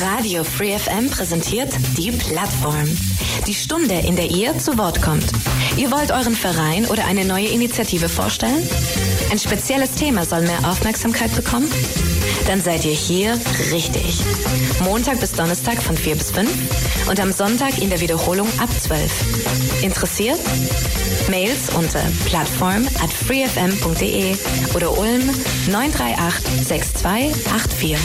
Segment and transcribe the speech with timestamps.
[0.00, 2.84] Radio Free FM präsentiert die Plattform.
[3.46, 5.26] Die Stunde, in der ihr zu Wort kommt.
[5.76, 8.66] Ihr wollt euren Verein oder eine neue Initiative vorstellen?
[9.30, 11.68] Ein spezielles Thema soll mehr Aufmerksamkeit bekommen?
[12.50, 13.38] Dann seid ihr hier
[13.70, 14.24] richtig.
[14.82, 19.84] Montag bis Donnerstag von 4 bis 5 und am Sonntag in der Wiederholung ab 12.
[19.84, 20.40] Interessiert?
[21.28, 24.34] Mails unter plattform at freefm.de
[24.74, 25.30] oder Ulm
[25.68, 27.96] 938 6284.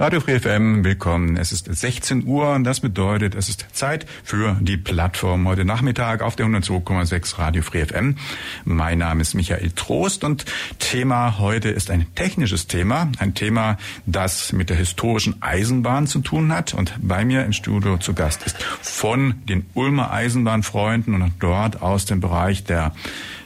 [0.00, 1.36] Radio Free FM, willkommen.
[1.36, 6.22] Es ist 16 Uhr und das bedeutet, es ist Zeit für die Plattform heute Nachmittag
[6.22, 8.14] auf der 102,6 Radio Free FM.
[8.64, 10.44] Mein Name ist Michael Trost und
[10.78, 13.76] Thema heute ist ein technisches Thema, ein Thema,
[14.06, 18.46] das mit der historischen Eisenbahn zu tun hat und bei mir im Studio zu Gast
[18.46, 22.92] ist von den Ulmer Eisenbahnfreunden und dort aus dem Bereich der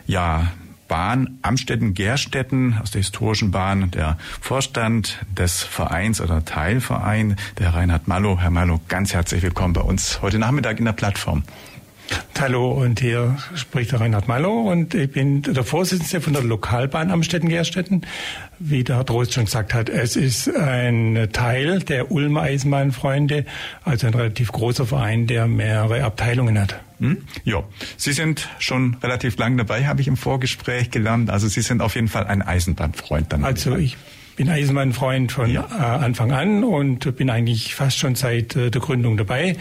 [0.07, 0.53] ja,
[0.93, 8.39] Bahn Amstetten-Gerstetten aus der historischen Bahn, der Vorstand des Vereins oder Teilverein, der Reinhard Mallow.
[8.39, 11.45] Herr Mallow, ganz herzlich willkommen bei uns heute Nachmittag in der Plattform.
[12.43, 17.13] Hallo und hier spricht der Reinhard Mallow und ich bin der Vorsitzende von der Lokalbahn
[17.13, 18.05] Amstetten-Gerstetten.
[18.59, 23.45] Wie der Herr Trost schon gesagt hat, es ist ein Teil der Ulmer Eisenbahnfreunde,
[23.85, 26.81] also ein relativ großer Verein, der mehrere Abteilungen hat.
[26.99, 27.19] Hm?
[27.45, 27.63] Ja,
[27.97, 31.31] Sie sind schon relativ lang dabei, habe ich im Vorgespräch gelernt.
[31.31, 33.45] Also Sie sind auf jeden Fall ein Eisenbahnfreund dann.
[33.45, 33.97] Also ich
[34.35, 35.69] bin Eisenbahnfreund von ja.
[35.71, 39.57] Äh, Anfang an und bin eigentlich fast schon seit äh, der Gründung dabei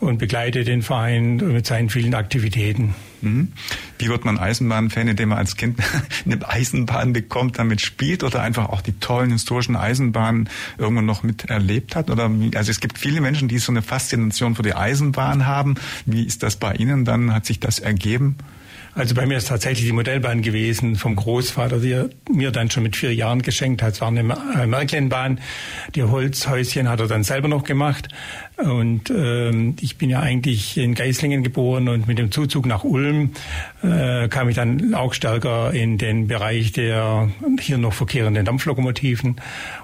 [0.00, 2.94] und begleite den Verein mit seinen vielen Aktivitäten.
[3.20, 3.52] Mhm.
[3.98, 5.78] Wie wird man Eisenbahnfan, indem man als Kind
[6.24, 10.48] eine Eisenbahn bekommt, damit spielt oder einfach auch die tollen historischen Eisenbahnen
[10.78, 12.10] irgendwo noch miterlebt hat?
[12.10, 15.74] Oder wie, also es gibt viele Menschen, die so eine Faszination für die Eisenbahn haben.
[16.06, 17.34] Wie ist das bei Ihnen dann?
[17.34, 18.36] Hat sich das ergeben?
[19.00, 22.82] Also bei mir ist tatsächlich die Modellbahn gewesen vom Großvater, die er mir dann schon
[22.82, 23.94] mit vier Jahren geschenkt hat.
[23.94, 25.40] Es war eine äh, Märklenbahn.
[25.94, 28.08] Die Holzhäuschen hat er dann selber noch gemacht.
[28.58, 33.30] Und ähm, ich bin ja eigentlich in Geislingen geboren und mit dem Zuzug nach Ulm
[33.82, 39.36] äh, kam ich dann auch stärker in den Bereich der hier noch verkehrenden Dampflokomotiven.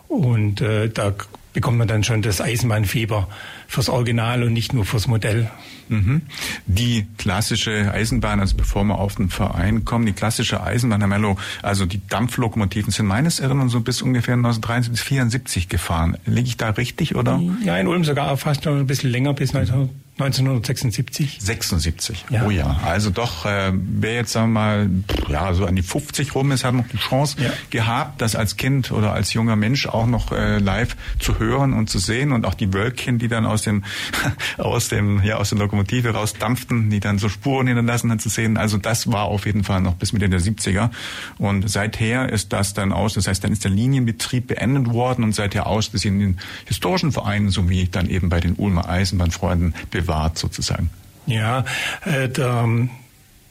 [0.09, 1.15] Und äh, da
[1.55, 3.29] bekommt man dann schon das Eisenbahnfieber
[3.67, 5.51] fürs Original und nicht nur fürs Modell.
[5.89, 6.23] Mhm.
[6.67, 11.37] Die klassische Eisenbahn, also bevor wir auf den Verein kommen, die klassische Eisenbahn, Herr Mello,
[11.63, 16.17] also die Dampflokomotiven sind meines Erinnerns so bis ungefähr 1973 bis 74 gefahren.
[16.27, 17.41] Liege ich da richtig, oder?
[17.65, 21.39] Ja, in Ulm sogar fast noch ein bisschen länger bis 19 1976.
[21.41, 22.47] 76, ja.
[22.47, 22.81] oh ja.
[22.83, 24.91] Also doch, äh, wer jetzt sagen wir mal,
[25.29, 27.51] ja, so an die 50 rum ist, hat noch die Chance ja.
[27.69, 31.91] gehabt, das als Kind oder als junger Mensch auch noch äh, live zu hören und
[31.91, 33.85] zu sehen und auch die Wölkchen, die dann aus dem,
[34.57, 38.57] aus dem, ja, aus der Lokomotive rausdampften, die dann so Spuren hinterlassen hat zu sehen.
[38.57, 40.89] Also das war auf jeden Fall noch bis Mitte der 70er.
[41.37, 45.35] Und seither ist das dann aus, das heißt, dann ist der Linienbetrieb beendet worden und
[45.35, 49.75] seither aus, dass in den historischen Vereinen sowie dann eben bei den Ulmer Eisenbahnfreunden
[50.07, 50.91] bewahrt sozusagen.
[51.27, 51.65] Ja,
[52.05, 52.69] äh, der,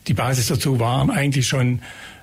[0.08, 1.82] die Basis dazu war eigentlich schon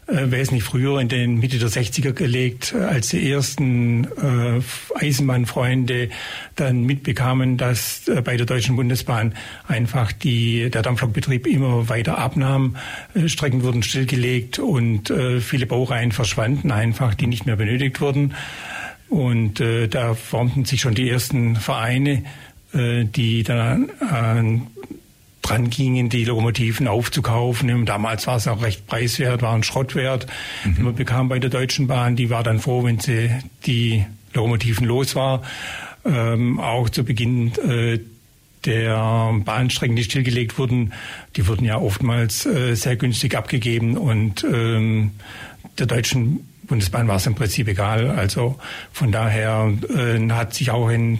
[0.08, 4.60] äh, wesentlich früher in den Mitte der 60er gelegt, äh, als die ersten äh,
[4.96, 6.10] Eisenbahnfreunde
[6.56, 9.34] dann mitbekamen, dass bei der Deutschen Bundesbahn
[9.68, 12.76] einfach die, der Dampflokbetrieb immer weiter abnahm.
[13.26, 18.34] Strecken wurden stillgelegt und viele Baureihen verschwanden einfach, die nicht mehr benötigt wurden.
[19.08, 22.24] Und da formten sich schon die ersten Vereine,
[22.74, 24.60] die dann äh,
[25.42, 27.72] dran gingen, die Lokomotiven aufzukaufen.
[27.74, 30.26] Und damals war es auch recht preiswert, war ein Schrottwert,
[30.64, 30.84] mhm.
[30.84, 32.16] man bekam bei der Deutschen Bahn.
[32.16, 33.30] Die war dann froh, wenn sie
[33.66, 35.42] die Lokomotiven los war.
[36.04, 38.00] Ähm, auch zu Beginn äh,
[38.64, 40.92] der Bahnstrecken, die stillgelegt wurden,
[41.36, 45.12] die wurden ja oftmals äh, sehr günstig abgegeben und ähm,
[45.78, 48.10] der Deutschen Bundesbahn war es im Prinzip egal.
[48.10, 48.58] Also
[48.92, 51.18] von daher äh, hat sich auch in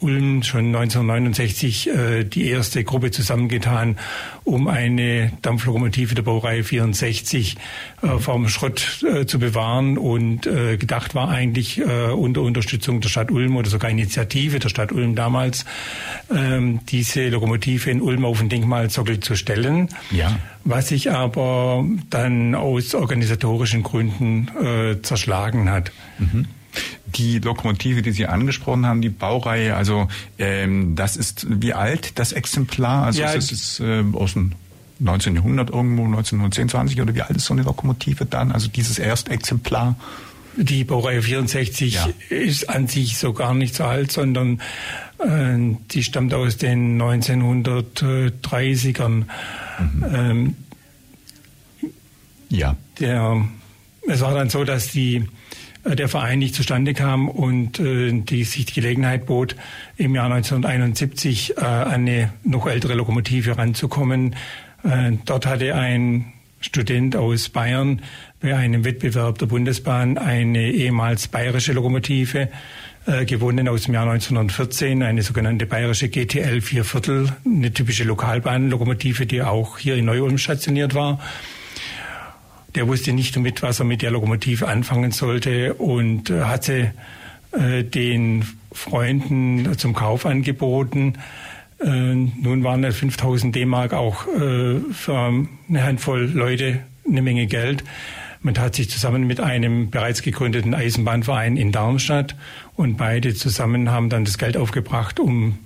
[0.00, 3.98] Ulm schon 1969 äh, die erste Gruppe zusammengetan,
[4.44, 7.56] um eine Dampflokomotive der Baureihe 64
[8.02, 9.98] äh, vom Schrott äh, zu bewahren.
[9.98, 14.68] Und äh, gedacht war eigentlich äh, unter Unterstützung der Stadt Ulm oder sogar Initiative der
[14.68, 15.64] Stadt Ulm damals,
[16.34, 19.88] ähm, diese Lokomotive in Ulm auf den Denkmalsockel zu stellen.
[20.10, 20.38] Ja.
[20.64, 25.92] Was sich aber dann aus organisatorischen Gründen äh, zerschlagen hat.
[26.18, 26.46] Mhm.
[27.06, 30.06] Die Lokomotive, die Sie angesprochen haben, die Baureihe, also
[30.38, 33.04] ähm, das ist wie alt das Exemplar?
[33.04, 34.52] Also ja, ist es äh, aus dem
[35.00, 35.34] 19.
[35.34, 38.52] Jahrhundert irgendwo, 1910, 20 oder wie alt ist so eine Lokomotive dann?
[38.52, 39.96] Also dieses Erstexemplar?
[40.56, 42.08] Die Baureihe 64 ja.
[42.28, 44.60] ist an sich so gar nicht so alt, sondern
[45.18, 49.10] äh, die stammt aus den 1930ern.
[49.10, 49.24] Mhm.
[50.12, 50.56] Ähm,
[52.50, 52.76] Ja.
[52.98, 53.48] Der,
[54.08, 55.24] es war dann so, dass die,
[55.84, 59.56] der Verein nicht zustande kam und äh, die, sich die Gelegenheit bot,
[59.96, 64.36] im Jahr 1971 äh, eine noch ältere Lokomotive ranzukommen.
[64.84, 68.02] Äh, dort hatte ein Student aus Bayern
[68.40, 72.48] bei einem Wettbewerb der Bundesbahn eine ehemals bayerische Lokomotive
[73.06, 79.24] äh, gewonnen aus dem Jahr 1914, eine sogenannte bayerische GTL 4 Viertel, eine typische Lokalbahnlokomotive,
[79.24, 81.18] die auch hier in Neu-Ulm stationiert war.
[82.74, 86.92] Der wusste nicht damit, was er mit der Lokomotive anfangen sollte und äh, hatte
[87.52, 91.14] äh, den Freunden zum Kauf angeboten.
[91.80, 95.16] Äh, nun waren 5000 D-Mark auch für
[95.68, 97.82] eine Handvoll Leute eine Menge Geld.
[98.42, 102.36] Man hat sich zusammen mit einem bereits gegründeten Eisenbahnverein in Darmstadt
[102.74, 105.58] und beide zusammen haben dann das Geld aufgebracht, um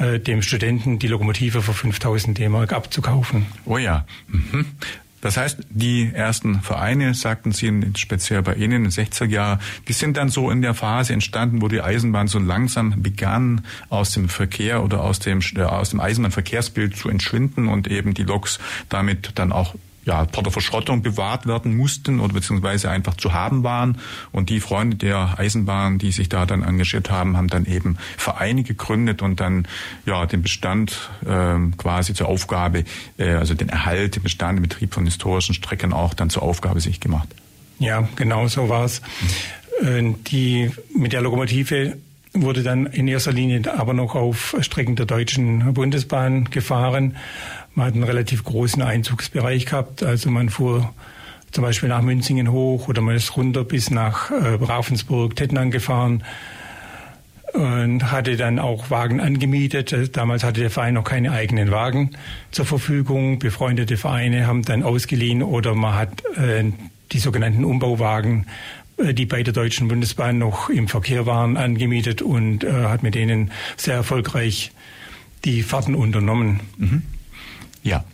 [0.00, 3.46] dem Studenten die Lokomotive für 5000 D-Mark abzukaufen.
[3.64, 4.06] Oh ja.
[4.28, 4.66] Mhm.
[5.20, 9.92] Das heißt, die ersten Vereine, sagten Sie speziell bei Ihnen in den 60er Jahren, die
[9.92, 14.28] sind dann so in der Phase entstanden, wo die Eisenbahn so langsam begann, aus dem
[14.28, 18.58] Verkehr oder aus dem, äh, aus dem Eisenbahnverkehrsbild zu entschwinden und eben die Loks
[18.88, 19.74] damit dann auch
[20.04, 23.98] ja, vor der Verschrottung bewahrt werden mussten oder beziehungsweise einfach zu haben waren.
[24.32, 28.62] Und die Freunde der Eisenbahn, die sich da dann engagiert haben, haben dann eben Vereine
[28.62, 29.66] gegründet und dann
[30.06, 32.84] ja den Bestand äh, quasi zur Aufgabe,
[33.18, 36.80] äh, also den Erhalt, den Bestand, den Betrieb von historischen Strecken auch dann zur Aufgabe
[36.80, 37.28] sich gemacht.
[37.78, 39.00] Ja, genau so war es.
[39.82, 41.96] Die mit der Lokomotive
[42.32, 47.16] wurde dann in erster Linie aber noch auf Strecken der Deutschen Bundesbahn gefahren.
[47.74, 50.02] Man hat einen relativ großen Einzugsbereich gehabt.
[50.02, 50.92] Also man fuhr
[51.52, 56.22] zum Beispiel nach Münzingen hoch oder man ist runter bis nach äh, Ravensburg, Tettnang gefahren
[57.52, 60.16] und hatte dann auch Wagen angemietet.
[60.16, 62.10] Damals hatte der Verein noch keine eigenen Wagen
[62.52, 63.38] zur Verfügung.
[63.38, 66.64] Befreundete Vereine haben dann ausgeliehen oder man hat äh,
[67.12, 68.46] die sogenannten Umbauwagen
[68.98, 73.14] äh, die bei der Deutschen Bundesbahn noch im Verkehr waren, angemietet und äh, hat mit
[73.14, 74.72] denen sehr erfolgreich
[75.44, 76.60] die Fahrten unternommen.
[76.76, 77.02] Mhm.
[77.82, 78.04] Ja.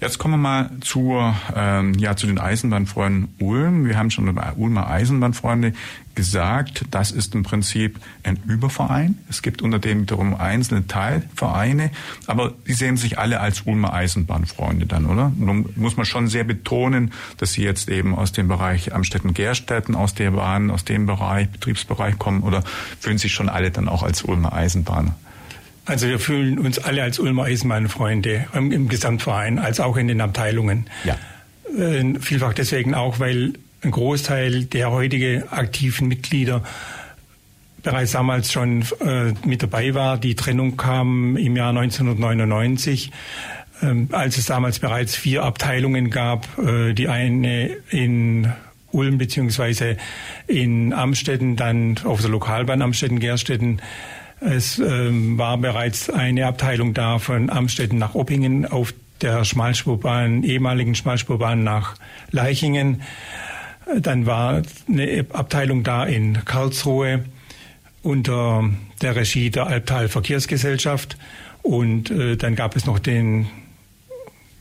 [0.00, 3.86] Jetzt kommen wir mal zur, ähm, ja, zu den Eisenbahnfreunden Ulm.
[3.86, 5.72] Wir haben schon über Ulmer Eisenbahnfreunde
[6.14, 9.18] gesagt, das ist im Prinzip ein Überverein.
[9.28, 11.90] Es gibt unter dem wiederum einzelne Teilvereine,
[12.26, 15.32] aber die sehen sich alle als Ulmer Eisenbahnfreunde dann, oder?
[15.36, 20.14] Nun muss man schon sehr betonen, dass sie jetzt eben aus dem Bereich Amstetten-Gerstetten, aus
[20.14, 22.62] der Bahn, aus dem Bereich, Betriebsbereich kommen oder
[22.98, 25.14] fühlen sich schon alle dann auch als Ulmer Eisenbahner?
[25.86, 30.20] Also wir fühlen uns alle als Ulmer Eisenbahnfreunde im, im Gesamtverein, als auch in den
[30.20, 30.86] Abteilungen.
[31.04, 31.16] Ja.
[31.78, 36.62] Äh, vielfach deswegen auch, weil ein Großteil der heutige aktiven Mitglieder
[37.82, 40.18] bereits damals schon äh, mit dabei war.
[40.18, 43.12] Die Trennung kam im Jahr 1999,
[43.82, 46.48] ähm, als es damals bereits vier Abteilungen gab.
[46.58, 48.52] Äh, die eine in
[48.90, 49.96] Ulm beziehungsweise
[50.48, 53.80] in Amstetten, dann auf der Lokalbahn Amstetten-Gerstetten
[54.40, 58.92] es ähm, war bereits eine Abteilung da von Amstetten nach Oppingen auf
[59.22, 61.94] der Schmalspurbahn, ehemaligen Schmalspurbahn nach
[62.30, 63.02] Leichingen.
[63.98, 67.24] Dann war eine Abteilung da in Karlsruhe
[68.02, 68.68] unter
[69.00, 71.16] der Regie der Albtal Verkehrsgesellschaft.
[71.62, 73.46] Und äh, dann gab es noch den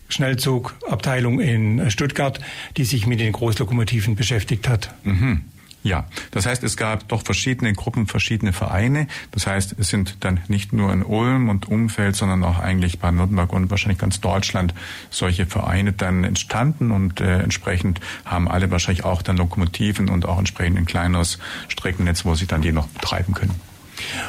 [0.10, 2.40] Schnellzugabteilung in Stuttgart,
[2.78, 4.94] die sich mit den Großlokomotiven beschäftigt hat.
[5.04, 5.42] Mhm.
[5.86, 9.06] Ja, das heißt, es gab doch verschiedene Gruppen, verschiedene Vereine.
[9.30, 13.54] Das heißt, es sind dann nicht nur in Ulm und Umfeld, sondern auch eigentlich Baden-Württemberg
[13.54, 14.74] und wahrscheinlich ganz Deutschland
[15.12, 20.40] solche Vereine dann entstanden und äh, entsprechend haben alle wahrscheinlich auch dann Lokomotiven und auch
[20.40, 21.38] entsprechend ein kleineres
[21.68, 23.54] Streckennetz, wo sie dann die noch betreiben können.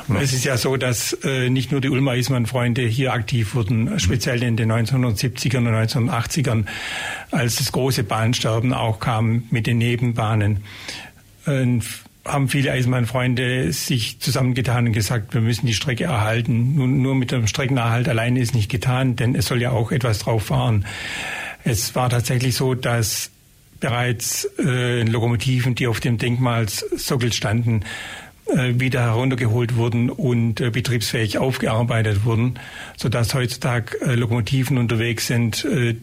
[0.09, 3.99] Und es ist ja so, dass äh, nicht nur die Ulmer Eismann-Freunde hier aktiv wurden,
[3.99, 6.67] speziell in den 1970ern und 1980ern,
[7.31, 10.61] als das große Bahnsterben auch kam mit den Nebenbahnen
[11.47, 16.75] haben viele Eisenbahnfreunde sich zusammengetan und gesagt, wir müssen die Strecke erhalten.
[16.75, 20.21] Nun, nur mit dem Streckenerhalt alleine ist nicht getan, denn es soll ja auch etwas
[20.21, 20.87] drauf fahren.
[21.65, 23.31] Es war tatsächlich so, dass
[23.81, 27.83] bereits äh, Lokomotiven, die auf dem Denkmalssockel standen,
[28.47, 32.59] äh, wieder heruntergeholt wurden und äh, betriebsfähig aufgearbeitet wurden,
[32.97, 35.97] sodass heutzutage äh, Lokomotiven unterwegs sind, äh,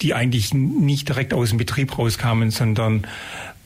[0.00, 3.06] die eigentlich nicht direkt aus dem Betrieb rauskamen, sondern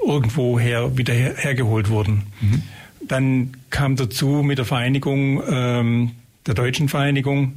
[0.09, 2.25] irgendwoher wieder her, hergeholt wurden.
[2.41, 2.63] Mhm.
[3.07, 6.11] Dann kam dazu mit der Vereinigung, ähm,
[6.47, 7.57] der deutschen Vereinigung,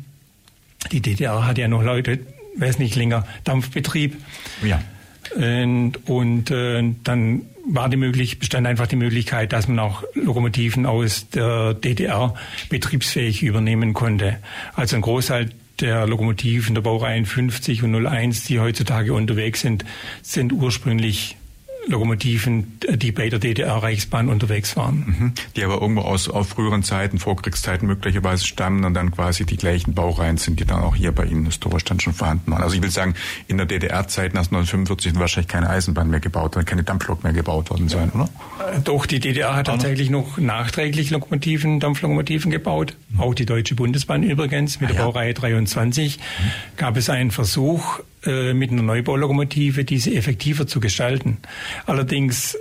[0.92, 2.20] die DDR hat ja noch Leute,
[2.56, 4.18] wesentlich länger Dampfbetrieb.
[4.64, 4.82] Ja.
[5.36, 10.86] Und, und äh, dann war die möglich, bestand einfach die Möglichkeit, dass man auch Lokomotiven
[10.86, 12.34] aus der DDR
[12.70, 14.38] betriebsfähig übernehmen konnte.
[14.74, 19.86] Also ein Großteil der Lokomotiven der Baureihen 50 und 01, die heutzutage unterwegs sind,
[20.22, 21.38] sind ursprünglich
[21.88, 24.98] Lokomotiven, die bei der DDR-Reichsbahn unterwegs waren.
[24.98, 25.34] Mhm.
[25.56, 29.94] Die aber irgendwo aus, aus früheren Zeiten, Vorkriegszeiten möglicherweise stammen und dann quasi die gleichen
[29.94, 32.62] Baureihen sind, die dann auch hier bei Ihnen historisch dann schon vorhanden waren.
[32.62, 33.16] Also ich will sagen,
[33.48, 37.34] in der DDR-Zeit nach 1945 sind wahrscheinlich keine Eisenbahn mehr gebaut oder keine Dampflok mehr
[37.34, 38.30] gebaut worden sein, oder?
[38.60, 42.96] Äh, doch, die DDR hat tatsächlich noch nachträglich Lokomotiven, Dampflokomotiven gebaut.
[43.18, 45.00] Auch die Deutsche Bundesbahn übrigens mit ah, der.
[45.04, 46.22] Baureihe 23 mhm.
[46.78, 51.38] gab es einen Versuch, äh, mit einer Neubaulukomotive diese effektiver zu gestalten.
[51.86, 52.58] Allerdings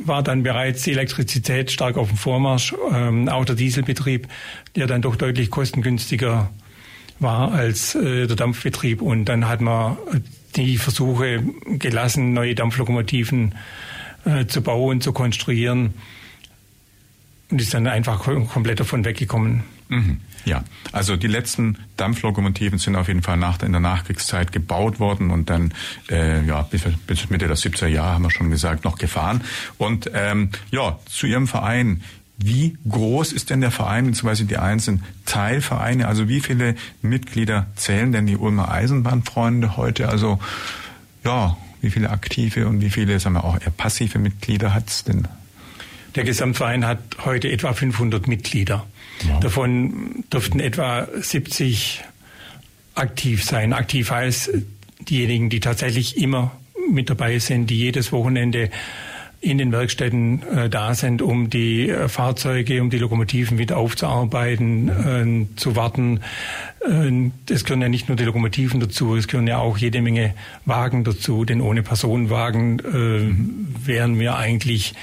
[0.00, 4.28] war dann bereits die Elektrizität stark auf dem Vormarsch, ähm, auch der Dieselbetrieb,
[4.76, 6.50] der dann doch deutlich kostengünstiger
[7.20, 9.00] war als äh, der Dampfbetrieb.
[9.02, 9.96] Und dann hat man
[10.56, 11.42] die Versuche
[11.78, 13.54] gelassen, neue Dampflokomotiven
[14.24, 15.94] äh, zu bauen, zu konstruieren
[17.50, 19.62] und ist dann einfach komplett davon weggekommen.
[19.88, 20.20] Mhm.
[20.44, 20.62] Ja,
[20.92, 25.48] also die letzten Dampflokomotiven sind auf jeden Fall nach, in der Nachkriegszeit gebaut worden und
[25.48, 25.72] dann
[26.10, 29.40] äh, ja bis, bis Mitte der 70er Jahre haben wir schon gesagt noch gefahren.
[29.78, 32.02] Und ähm, ja, zu Ihrem Verein.
[32.36, 34.42] Wie groß ist denn der Verein bzw.
[34.42, 36.08] die einzelnen Teilvereine?
[36.08, 40.08] Also wie viele Mitglieder zählen denn die Ulmer Eisenbahnfreunde heute?
[40.08, 40.40] Also
[41.24, 45.04] ja, wie viele aktive und wie viele, sagen wir auch eher passive Mitglieder hat es
[45.04, 45.28] denn?
[46.16, 48.84] Der Gesamtverein hat heute etwa 500 Mitglieder.
[49.40, 52.04] Davon dürften etwa 70
[52.94, 53.72] aktiv sein.
[53.72, 54.50] Aktiv heißt
[55.08, 56.52] diejenigen, die tatsächlich immer
[56.90, 58.70] mit dabei sind, die jedes Wochenende
[59.44, 64.88] in den Werkstätten äh, da sind, um die äh, Fahrzeuge, um die Lokomotiven wieder aufzuarbeiten,
[65.52, 66.20] äh, zu warten.
[66.80, 70.32] Äh, es gehören ja nicht nur die Lokomotiven dazu, es gehören ja auch jede Menge
[70.64, 74.94] Wagen dazu, denn ohne Personenwagen äh, wären wir eigentlich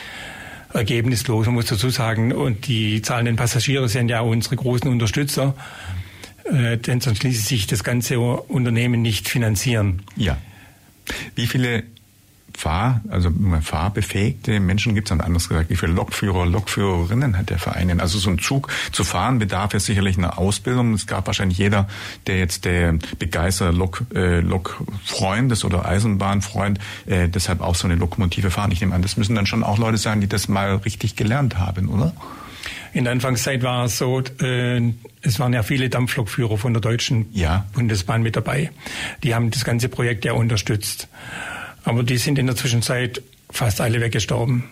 [0.73, 1.45] ergebnislos.
[1.45, 5.55] Man muss dazu sagen, und die zahlenden Passagiere sind ja unsere großen Unterstützer,
[6.45, 10.03] äh, denn sonst ließe sich das ganze Unternehmen nicht finanzieren.
[10.15, 10.37] Ja.
[11.35, 11.83] Wie viele
[12.53, 13.31] Fahr, also
[13.61, 15.69] fahrbefähigte Menschen gibt es dann anders gesagt.
[15.69, 17.99] Wie viele Lokführer, Lokführerinnen hat der Verein denn?
[17.99, 20.93] Also so ein Zug zu fahren bedarf ja sicherlich einer Ausbildung.
[20.93, 21.87] Es gab wahrscheinlich jeder,
[22.27, 27.95] der jetzt der begeisterte Lok, äh, Lokfreund ist oder Eisenbahnfreund, äh, deshalb auch so eine
[27.95, 28.71] Lokomotive fahren.
[28.71, 31.57] Ich nehme an, das müssen dann schon auch Leute sein, die das mal richtig gelernt
[31.57, 32.13] haben, oder?
[32.93, 34.81] In der Anfangszeit war es so, äh,
[35.21, 37.65] es waren ja viele Dampflokführer von der Deutschen ja.
[37.73, 38.71] Bundesbahn mit dabei.
[39.23, 41.07] Die haben das ganze Projekt ja unterstützt.
[41.83, 44.65] Aber die sind in der Zwischenzeit fast alle weggestorben.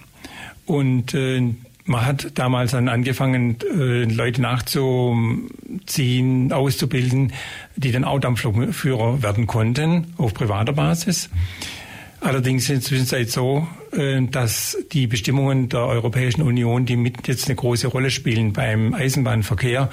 [0.65, 1.41] Und äh,
[1.85, 7.33] man hat damals dann angefangen, äh, Leute nachzuziehen, auszubilden,
[7.75, 11.31] die dann auch Dampflokführer werden konnten auf privater Basis.
[12.21, 16.97] Allerdings ist es in der Zwischenzeit so, äh, dass die Bestimmungen der Europäischen Union, die
[16.97, 19.89] mit jetzt eine große Rolle spielen beim Eisenbahnverkehr,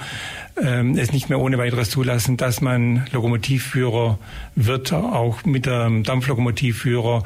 [0.61, 4.19] ähm, es nicht mehr ohne weiteres zulassen, dass man Lokomotivführer
[4.55, 7.23] wird, auch mit dem Dampflokomotivführer.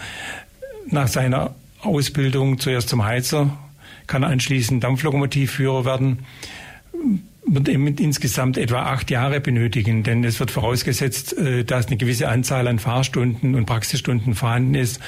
[0.88, 3.58] Nach seiner Ausbildung zuerst zum Heizer,
[4.06, 6.20] kann anschließend Dampflokomotivführer werden
[7.54, 7.68] wird
[8.00, 12.80] insgesamt etwa acht Jahre benötigen, denn es wird vorausgesetzt, äh, dass eine gewisse Anzahl an
[12.80, 15.02] Fahrstunden und Praxisstunden vorhanden ist.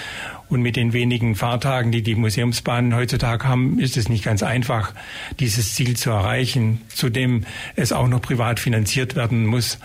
[0.50, 4.94] Und mit den wenigen Fahrtagen, die die Museumsbahnen heutzutage haben, ist es nicht ganz einfach,
[5.40, 6.82] dieses Ziel zu erreichen.
[6.90, 7.46] Zudem
[7.76, 9.80] es auch noch privat finanziert werden muss,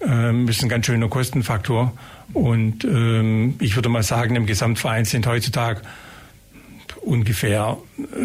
[0.00, 1.92] ähm, ist ein ganz schöner Kostenfaktor.
[2.32, 5.82] Und ähm, ich würde mal sagen, im Gesamtverein sind heutzutage
[7.00, 7.78] ungefähr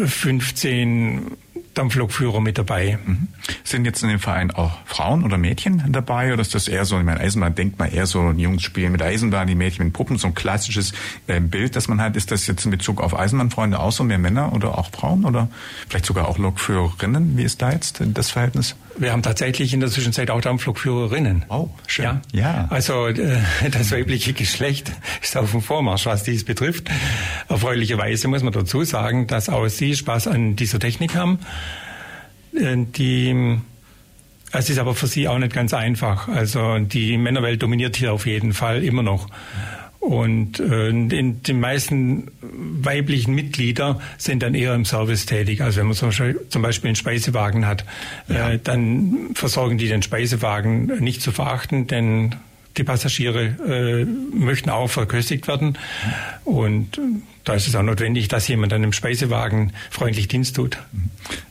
[0.04, 1.30] 15
[1.74, 2.98] Dampflokführer mit dabei.
[3.04, 3.28] Mhm.
[3.64, 6.98] Sind jetzt in dem Verein auch Frauen oder Mädchen dabei oder ist das eher so,
[6.98, 9.94] ich meine, Eisenbahn denkt man eher so, die Jungs spielen mit Eisenbahn, die Mädchen mit
[9.94, 10.92] Puppen, so ein klassisches
[11.26, 12.16] äh, Bild, das man hat.
[12.16, 15.48] Ist das jetzt in Bezug auf Eisenbahnfreunde auch so mehr Männer oder auch Frauen oder
[15.88, 17.36] vielleicht sogar auch Lokführerinnen?
[17.36, 18.76] Wie ist da jetzt das Verhältnis?
[18.96, 21.44] Wir haben tatsächlich in der Zwischenzeit auch Dampflokführerinnen.
[21.48, 22.04] Oh, schön.
[22.04, 22.22] Ja.
[22.32, 22.66] ja.
[22.70, 23.38] Also äh,
[23.70, 26.90] das weibliche Geschlecht ist auf dem Vormarsch, was dies betrifft.
[27.48, 31.38] Erfreulicherweise muss man dazu sagen, dass auch sie Spaß an dieser Technik haben.
[32.54, 33.58] Äh, die
[34.56, 36.28] es ist aber für sie auch nicht ganz einfach.
[36.28, 39.26] Also die Männerwelt dominiert hier auf jeden Fall immer noch.
[40.04, 45.62] Und äh, in den meisten weiblichen Mitglieder sind dann eher im Service tätig.
[45.62, 47.86] Also wenn man zum Beispiel einen Speisewagen hat,
[48.28, 48.50] ja.
[48.50, 52.34] äh, dann versorgen die den Speisewagen nicht zu verachten, denn
[52.76, 55.78] die Passagiere äh, möchten auch verköstigt werden.
[56.44, 57.00] Und
[57.44, 60.78] da ist es auch notwendig, dass jemand dann im Speisewagen freundlich Dienst tut.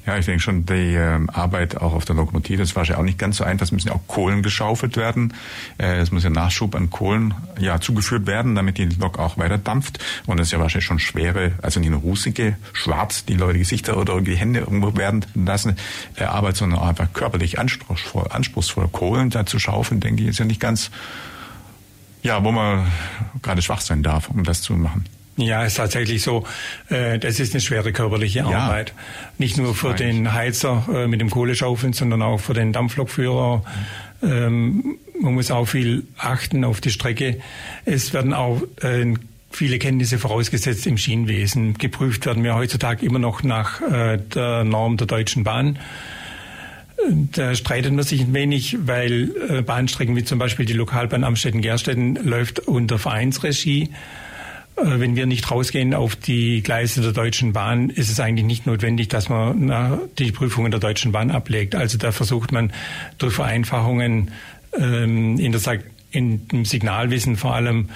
[0.05, 3.19] Ja, ich denke schon, die äh, Arbeit auch auf der Lokomotive, war wahrscheinlich auch nicht
[3.19, 3.65] ganz so einfach.
[3.65, 5.33] Es müssen ja auch Kohlen geschaufelt werden.
[5.77, 9.59] Äh, es muss ja Nachschub an Kohlen ja zugeführt werden, damit die Lok auch weiter
[9.59, 10.00] dampft.
[10.25, 13.95] Und das ist ja wahrscheinlich schon schwere, also nicht eine rußige, schwarz, die Leute Gesichter
[13.97, 15.77] oder die Hände irgendwo werden lassen,
[16.15, 20.39] äh, Arbeit, sondern auch einfach körperlich anspruchsvoll, anspruchsvoll Kohlen da zu schaufeln, denke ich, ist
[20.39, 20.89] ja nicht ganz,
[22.23, 22.88] ja, wo man
[23.43, 25.05] gerade schwach sein darf, um das zu machen.
[25.35, 26.45] Ja, ist tatsächlich so.
[26.89, 28.49] Äh, das ist eine schwere körperliche ja.
[28.49, 28.93] Arbeit.
[29.37, 33.63] Nicht nur für den Heizer äh, mit dem Kohleschaufeln, sondern auch für den Dampflokführer.
[34.21, 34.99] Mhm.
[35.19, 37.41] Man muss auch viel achten auf die Strecke.
[37.83, 39.15] Es werden auch äh,
[39.51, 41.77] viele Kenntnisse vorausgesetzt im Schienenwesen.
[41.77, 45.77] Geprüft werden wir heutzutage immer noch nach der Norm der Deutschen Bahn.
[47.33, 52.59] Da streitet man sich ein wenig, weil Bahnstrecken wie zum Beispiel die Lokalbahn Amstetten-Gerstetten läuft
[52.59, 53.89] unter Vereinsregie.
[54.75, 58.65] Äh, wenn wir nicht rausgehen auf die Gleise der Deutschen Bahn, ist es eigentlich nicht
[58.65, 61.75] notwendig, dass man die Prüfungen der Deutschen Bahn ablegt.
[61.75, 62.71] Also da versucht man
[63.17, 64.31] durch Vereinfachungen
[64.77, 65.79] ähm, in, der,
[66.11, 67.89] in dem Signalwissen vor allem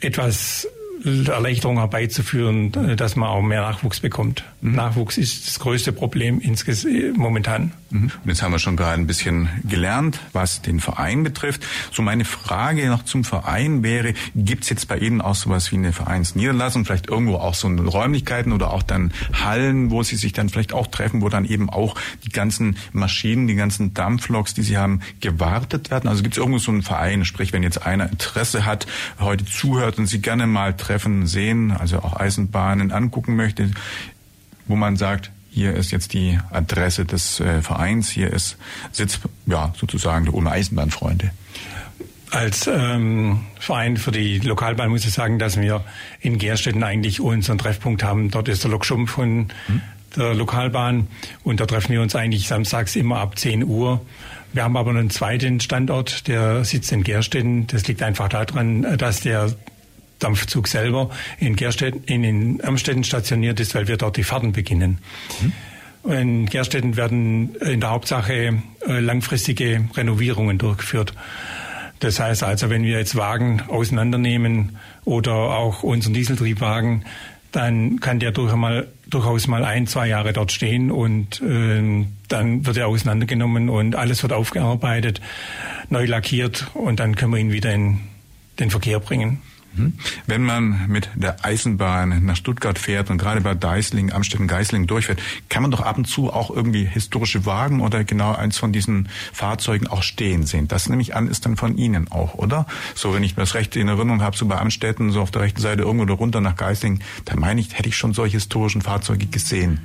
[0.00, 0.68] etwas
[1.04, 4.44] Erleichterung herbeizuführen, äh, dass man auch mehr Nachwuchs bekommt.
[4.60, 4.74] Mhm.
[4.74, 6.42] Nachwuchs ist das größte Problem
[7.16, 7.72] momentan.
[7.90, 8.10] Mhm.
[8.22, 11.64] Und jetzt haben wir schon gerade ein bisschen gelernt, was den Verein betrifft.
[11.92, 15.76] So meine Frage noch zum Verein wäre, gibt es jetzt bei Ihnen auch sowas wie
[15.76, 20.48] eine Vereinsniederlassung, vielleicht irgendwo auch so Räumlichkeiten oder auch dann Hallen, wo Sie sich dann
[20.48, 24.76] vielleicht auch treffen, wo dann eben auch die ganzen Maschinen, die ganzen Dampfloks, die Sie
[24.76, 26.08] haben, gewartet werden?
[26.08, 28.86] Also gibt es irgendwo so einen Verein, sprich, wenn jetzt einer Interesse hat,
[29.20, 33.70] heute zuhört und Sie gerne mal treffen, sehen, also auch Eisenbahnen angucken möchte,
[34.68, 38.56] wo man sagt, hier ist jetzt die Adresse des äh, Vereins, hier ist
[38.92, 41.32] Sitz, ja, sozusagen der Ulmer Eisenbahnfreunde.
[42.30, 45.82] Als ähm, Verein für die Lokalbahn muss ich sagen, dass wir
[46.20, 48.30] in Gerstetten eigentlich unseren Treffpunkt haben.
[48.30, 49.80] Dort ist der Lokschum von hm.
[50.14, 51.08] der Lokalbahn
[51.42, 54.04] und da treffen wir uns eigentlich samstags immer ab 10 Uhr.
[54.52, 57.66] Wir haben aber einen zweiten Standort, der sitzt in Gerstetten.
[57.66, 59.50] Das liegt einfach daran, dass der
[60.18, 64.98] Dampfzug selber in, Gerstetten, in, in Amstetten stationiert ist, weil wir dort die Fahrten beginnen.
[65.42, 65.52] Mhm.
[66.10, 71.12] In Gerstetten werden in der Hauptsache äh, langfristige Renovierungen durchgeführt.
[72.00, 77.04] Das heißt also, wenn wir jetzt Wagen auseinandernehmen oder auch unseren Dieseltriebwagen,
[77.50, 82.66] dann kann der durch mal, durchaus mal ein, zwei Jahre dort stehen und äh, dann
[82.66, 85.20] wird er auseinandergenommen und alles wird aufgearbeitet,
[85.88, 88.00] neu lackiert und dann können wir ihn wieder in
[88.58, 89.40] den Verkehr bringen.
[89.78, 89.94] Mhm.
[90.26, 95.62] Wenn man mit der Eisenbahn nach Stuttgart fährt und gerade bei Deisling, Amstetten-Geisling durchfährt, kann
[95.62, 99.86] man doch ab und zu auch irgendwie historische Wagen oder genau eins von diesen Fahrzeugen
[99.86, 100.68] auch stehen sehen.
[100.68, 102.66] Das nehme ich an, ist dann von Ihnen auch, oder?
[102.94, 105.60] So, wenn ich das recht in Erinnerung habe, so bei Amstetten, so auf der rechten
[105.60, 109.80] Seite irgendwo runter nach Geisling, da meine ich, hätte ich schon solche historischen Fahrzeuge gesehen.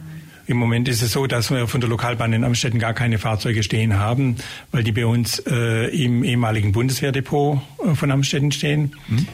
[0.45, 3.63] Im Moment ist es so, dass wir von der Lokalbahn in Amstetten gar keine Fahrzeuge
[3.63, 4.35] stehen haben,
[4.71, 8.93] weil die bei uns äh, im ehemaligen Bundeswehrdepot äh, von Amstetten stehen.
[9.07, 9.27] Mhm.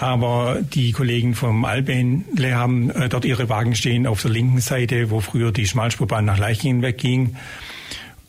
[0.00, 5.10] Aber die Kollegen vom Albenle haben äh, dort ihre Wagen stehen auf der linken Seite,
[5.10, 7.36] wo früher die Schmalspurbahn nach Leichingen wegging.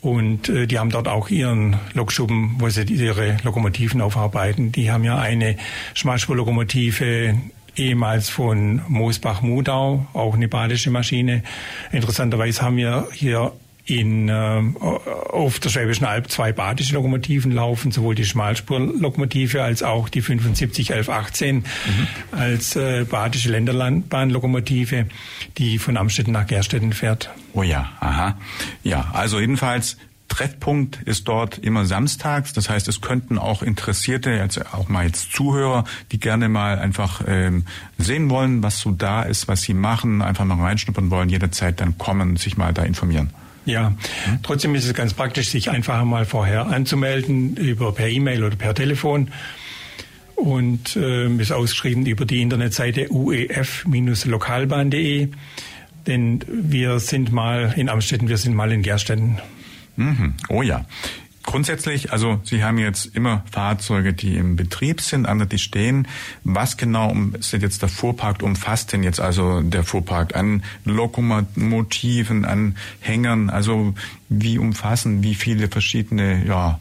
[0.01, 4.73] Und äh, die haben dort auch ihren Lokschuppen, wo sie ihre Lokomotiven aufarbeiten.
[4.73, 5.55] Die haben ja eine
[5.93, 7.35] Schmalspurlokomotive
[7.77, 11.41] ehemals von Moosbach-Mudau, auch eine badische Maschine.
[11.93, 13.53] Interessanterweise haben wir hier
[13.85, 14.61] in, äh,
[15.29, 20.91] auf der Schwäbischen Alb zwei badische Lokomotiven laufen, sowohl die Schmalspurlokomotive als auch die 75
[20.91, 21.63] 1118 mhm.
[22.31, 25.07] als äh, badische Länderbahnlokomotive,
[25.57, 27.29] die von Amstetten nach Gerstetten fährt.
[27.53, 28.37] Oh ja, aha.
[28.83, 29.97] Ja, also jedenfalls
[30.31, 32.53] Treffpunkt ist dort immer samstags.
[32.53, 37.21] Das heißt, es könnten auch Interessierte, jetzt auch mal jetzt Zuhörer, die gerne mal einfach
[37.27, 37.65] ähm,
[37.97, 41.97] sehen wollen, was so da ist, was sie machen, einfach mal reinschnuppern wollen, jederzeit dann
[41.97, 43.31] kommen, sich mal da informieren.
[43.65, 43.93] Ja,
[44.43, 48.73] trotzdem ist es ganz praktisch, sich einfach mal vorher anzumelden, über per E-Mail oder per
[48.73, 49.31] Telefon.
[50.35, 55.27] Und äh, ist ausgeschrieben über die Internetseite uef-lokalbahn.de.
[56.07, 59.37] Denn wir sind mal in Amstetten, wir sind mal in Gerstetten.
[59.97, 60.33] Mhm.
[60.49, 60.85] Oh ja.
[61.51, 66.07] Grundsätzlich, also Sie haben jetzt immer Fahrzeuge, die im Betrieb sind, andere, die stehen.
[66.45, 72.77] Was genau sind jetzt der Fuhrpark umfasst denn jetzt also der Fuhrpark an Lokomotiven, an
[73.01, 73.49] Hängern?
[73.49, 73.93] Also
[74.29, 76.79] wie umfassen, wie viele verschiedene, ja,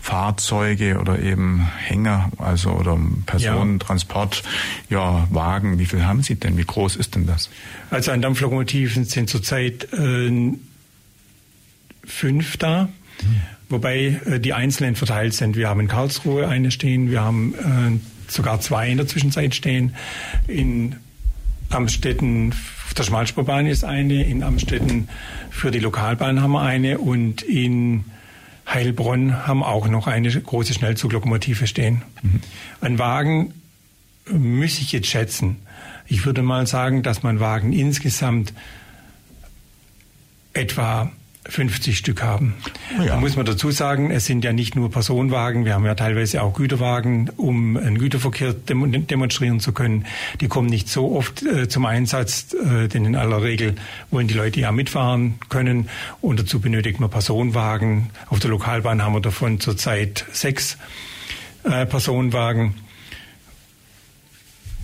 [0.00, 4.42] Fahrzeuge oder eben Hänger, also oder Personentransport,
[4.88, 5.20] ja.
[5.20, 6.58] ja, Wagen, wie viel haben Sie denn?
[6.58, 7.48] Wie groß ist denn das?
[7.90, 10.52] Also an Dampflokomotiven sind zurzeit äh,
[12.04, 12.88] fünf da.
[13.20, 13.57] Hm.
[13.68, 15.56] Wobei äh, die einzelnen verteilt sind.
[15.56, 19.94] Wir haben in Karlsruhe eine stehen, wir haben äh, sogar zwei in der Zwischenzeit stehen.
[20.46, 20.96] In
[21.70, 22.52] Amstetten
[22.86, 25.08] auf der Schmalspurbahn ist eine, in Amstetten
[25.50, 28.04] für die Lokalbahn haben wir eine und in
[28.66, 32.02] Heilbronn haben auch noch eine große Schnellzuglokomotive stehen.
[32.22, 32.40] Mhm.
[32.80, 33.54] Ein Wagen
[34.30, 35.56] muss ich jetzt schätzen.
[36.06, 38.52] Ich würde mal sagen, dass man Wagen insgesamt
[40.52, 41.12] etwa
[41.48, 42.54] 50 Stück haben.
[42.98, 43.06] Ja.
[43.06, 46.42] Da muss man dazu sagen, es sind ja nicht nur Personenwagen, wir haben ja teilweise
[46.42, 50.04] auch Güterwagen, um einen Güterverkehr demonstrieren zu können.
[50.40, 53.76] Die kommen nicht so oft äh, zum Einsatz, äh, denn in aller Regel
[54.10, 55.88] wollen die Leute ja mitfahren können
[56.20, 58.10] und dazu benötigt man Personenwagen.
[58.28, 60.76] Auf der Lokalbahn haben wir davon zurzeit sechs
[61.64, 62.74] äh, Personenwagen.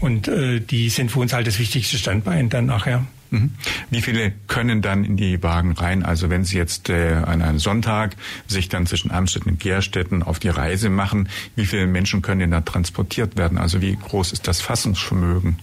[0.01, 3.07] Und äh, die sind für uns halt das wichtigste Standbein dann nachher.
[3.35, 3.51] Mhm.
[3.91, 6.05] Wie viele können dann in die Wagen rein?
[6.05, 8.17] Also wenn Sie jetzt äh, an einem Sonntag
[8.47, 12.51] sich dann zwischen Amstetten und Gerstetten auf die Reise machen, wie viele Menschen können denn
[12.53, 13.59] da transportiert werden?
[13.59, 15.59] Also wie groß ist das Fassungsvermögen?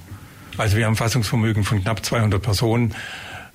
[0.58, 2.94] Also wir haben Fassungsvermögen von knapp 200 Personen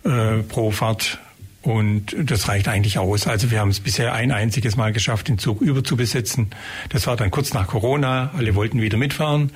[0.05, 1.19] äh, pro Fahrt
[1.63, 3.27] und das reicht eigentlich aus.
[3.27, 6.51] Also wir haben es bisher ein einziges Mal geschafft, den Zug überzubesetzen.
[6.89, 8.31] Das war dann kurz nach Corona.
[8.37, 9.51] Alle wollten wieder mitfahren.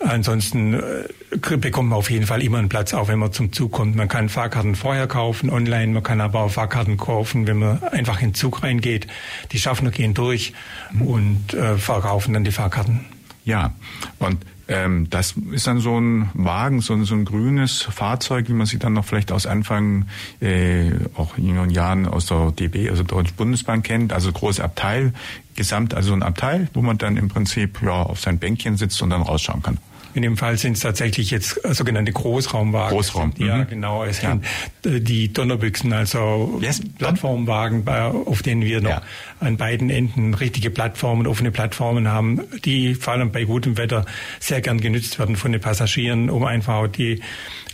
[0.00, 3.72] Ansonsten äh, bekommt man auf jeden Fall immer einen Platz, auch wenn man zum Zug
[3.72, 3.96] kommt.
[3.96, 5.92] Man kann Fahrkarten vorher kaufen, online.
[5.92, 9.06] Man kann aber auch Fahrkarten kaufen, wenn man einfach in den Zug reingeht.
[9.52, 10.52] Die Schaffner gehen durch
[10.92, 11.02] mhm.
[11.02, 13.04] und äh, verkaufen dann die Fahrkarten.
[13.44, 13.72] Ja,
[14.18, 18.66] und ähm, das ist dann so ein Wagen, so, so ein grünes Fahrzeug, wie man
[18.66, 20.06] sie dann noch vielleicht aus Anfang,
[20.40, 25.14] äh, auch in jüngeren Jahren aus der DB, also Deutsche Bundesbahn kennt, also große Abteil,
[25.58, 29.10] gesamt, also ein Abteil, wo man dann im Prinzip ja auf sein Bänkchen sitzt und
[29.10, 29.78] dann rausschauen kann.
[30.14, 32.96] In dem Fall sind es tatsächlich jetzt äh, sogenannte Großraumwagen.
[32.96, 33.32] Großraum.
[33.36, 33.68] Sind, ja, mhm.
[33.68, 34.04] genau.
[34.04, 34.30] Es ja.
[34.30, 34.46] sind
[34.86, 36.80] äh, die Donnerbüchsen, also yes.
[36.98, 39.02] Plattformwagen, auf denen wir noch ja.
[39.40, 44.06] an beiden Enden richtige Plattformen, offene Plattformen haben, die vor allem bei gutem Wetter
[44.40, 47.20] sehr gern genützt werden von den Passagieren, um einfach die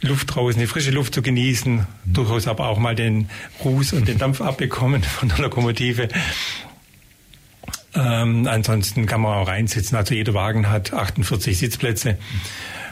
[0.01, 2.13] Luft draußen, die frische Luft zu genießen, mhm.
[2.13, 3.29] durchaus aber auch mal den
[3.65, 6.09] Ruß und den Dampf abbekommen von der Lokomotive.
[7.95, 9.97] Ähm, ansonsten kann man auch reinsitzen.
[9.97, 12.19] Also jeder Wagen hat 48 Sitzplätze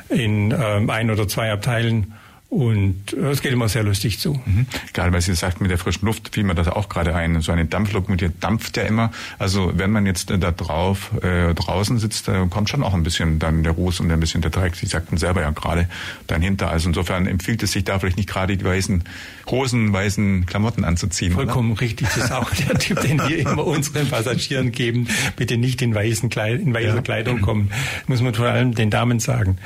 [0.08, 2.14] in ähm, ein oder zwei Abteilen.
[2.52, 4.34] Und äh, es geht immer sehr lustig zu.
[4.44, 4.66] Mhm.
[4.92, 7.40] Gerade weil Sie sagt, mit der frischen Luft fiel mir das auch gerade ein.
[7.40, 9.10] So eine Dampflokomotive dampft ja immer.
[9.38, 13.04] Also wenn man jetzt äh, da drauf äh, draußen sitzt, da kommt schon auch ein
[13.04, 14.76] bisschen dann der Ruß und ein bisschen der Dreck.
[14.76, 15.88] Sie sagten selber ja gerade
[16.26, 16.68] dahinter.
[16.70, 19.02] Also insofern empfiehlt es sich da vielleicht nicht gerade die weißen
[19.50, 21.32] Hosen, weißen Klamotten anzuziehen.
[21.32, 21.80] Vollkommen oder?
[21.80, 22.08] richtig.
[22.08, 25.08] Das ist auch der Typ, den wir immer unseren Passagieren geben.
[25.36, 27.02] Bitte nicht in, weißen Kleid in weißer ja.
[27.02, 27.70] Kleidung kommen.
[28.06, 29.58] Muss man vor allem den Damen sagen.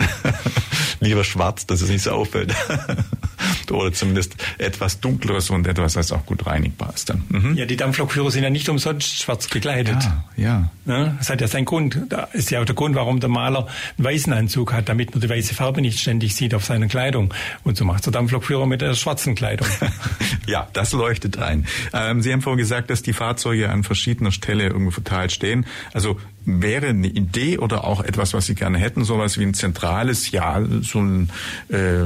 [1.01, 2.55] Lieber schwarz, dass es nicht so auffällt.
[3.73, 7.23] Oder zumindest etwas dunkleres und etwas, das auch gut reinigbar ist dann.
[7.29, 7.57] Mhm.
[7.57, 10.03] Ja, die Dampflokführer sind ja nicht umsonst schwarz gekleidet.
[10.03, 10.71] Ja, ja.
[10.87, 11.15] ja.
[11.19, 11.99] Das hat ja seinen Grund.
[12.09, 13.67] Da ist ja auch der Grund, warum der Maler
[13.99, 17.33] einen weißen Anzug hat, damit man die weiße Farbe nicht ständig sieht auf seiner Kleidung.
[17.65, 19.69] Und so macht der Dampflokführer mit der schwarzen Kleidung.
[20.47, 21.67] ja, das leuchtet ein.
[21.93, 25.67] Ähm, Sie haben vorhin gesagt, dass die Fahrzeuge an verschiedener Stelle irgendwo verteilt stehen.
[25.93, 30.31] Also wäre eine Idee oder auch etwas, was Sie gerne hätten, sowas wie ein zentrales,
[30.31, 31.31] ja, so ein,
[31.69, 32.05] äh,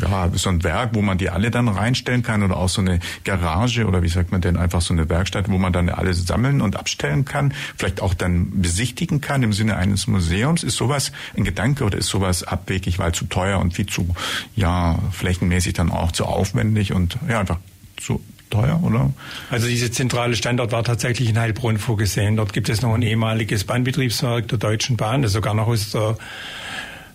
[0.00, 3.00] ja, so ein Werk, wo man die alle dann reinstellen kann oder auch so eine
[3.24, 6.62] Garage oder wie sagt man denn, einfach so eine Werkstatt, wo man dann alle sammeln
[6.62, 10.62] und abstellen kann, vielleicht auch dann besichtigen kann im Sinne eines Museums.
[10.62, 14.14] Ist sowas ein Gedanke oder ist sowas abwegig, weil zu teuer und viel zu,
[14.56, 17.58] ja, flächenmäßig dann auch zu aufwendig und ja, einfach
[17.98, 19.12] zu teuer, oder?
[19.50, 22.36] Also dieser zentrale Standort war tatsächlich in Heilbronn vorgesehen.
[22.36, 26.16] Dort gibt es noch ein ehemaliges Bahnbetriebswerk der Deutschen Bahn, das sogar noch aus der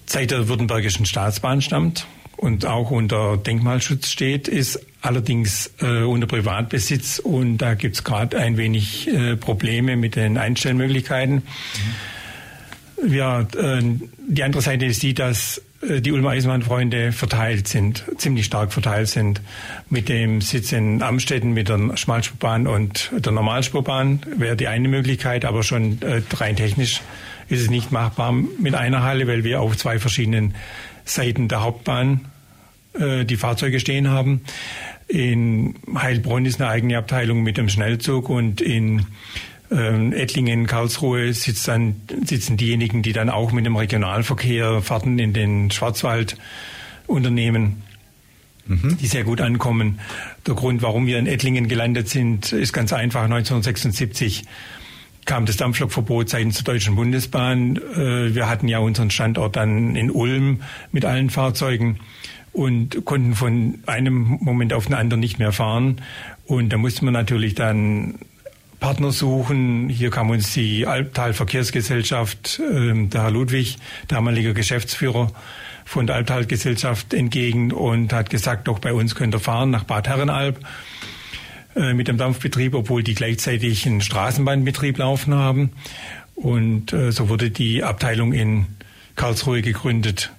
[0.06, 7.20] Zeit der Württembergischen Staatsbahn stammt und auch unter Denkmalschutz steht, ist allerdings äh, unter Privatbesitz
[7.20, 11.44] und da gibt es gerade ein wenig äh, Probleme mit den Einstellmöglichkeiten.
[13.02, 13.14] Mhm.
[13.14, 13.82] Ja, äh,
[14.28, 19.42] die andere Seite ist die, dass die Ulmer Eisenbahnfreunde verteilt sind, ziemlich stark verteilt sind.
[19.90, 25.46] Mit dem Sitz in Amstetten mit der Schmalspurbahn und der Normalspurbahn wäre die eine Möglichkeit,
[25.46, 27.02] aber schon äh, rein technisch
[27.50, 30.56] ist es nicht machbar mit einer Halle, weil wir auf zwei verschiedenen
[31.06, 32.22] Seiten der Hauptbahn
[33.00, 34.42] äh, die Fahrzeuge stehen haben.
[35.08, 39.06] In Heilbronn ist eine eigene Abteilung mit dem Schnellzug und in
[39.72, 45.34] ähm, Ettlingen, Karlsruhe sitzt dann, sitzen diejenigen, die dann auch mit dem Regionalverkehr Fahrten in
[45.34, 46.38] den Schwarzwald
[47.06, 47.84] unternehmen,
[48.66, 48.98] mhm.
[48.98, 50.00] die sehr gut ankommen.
[50.46, 53.24] Der Grund, warum wir in Ettlingen gelandet sind, ist ganz einfach.
[53.24, 54.44] 1976
[55.26, 57.76] kam das Dampflokverbot seitens der Deutschen Bundesbahn.
[57.76, 62.00] Äh, wir hatten ja unseren Standort dann in Ulm mit allen Fahrzeugen
[62.54, 66.02] und konnten von einem Moment auf den anderen nicht mehr fahren.
[66.46, 68.16] Und da musste man natürlich dann
[68.80, 69.90] Partner suchen.
[69.90, 75.32] Hier kam uns die Albtal Verkehrsgesellschaft, äh, der Herr Ludwig, damaliger Geschäftsführer
[75.86, 79.86] von der Albtal Gesellschaft entgegen und hat gesagt, doch bei uns könnt ihr fahren nach
[79.86, 80.60] Bad Herrenalb
[81.76, 85.72] äh, mit dem Dampfbetrieb, obwohl die gleichzeitig einen Straßenbahnbetrieb laufen haben.
[86.36, 88.68] Und äh, so wurde die Abteilung in
[89.16, 90.32] Karlsruhe gegründet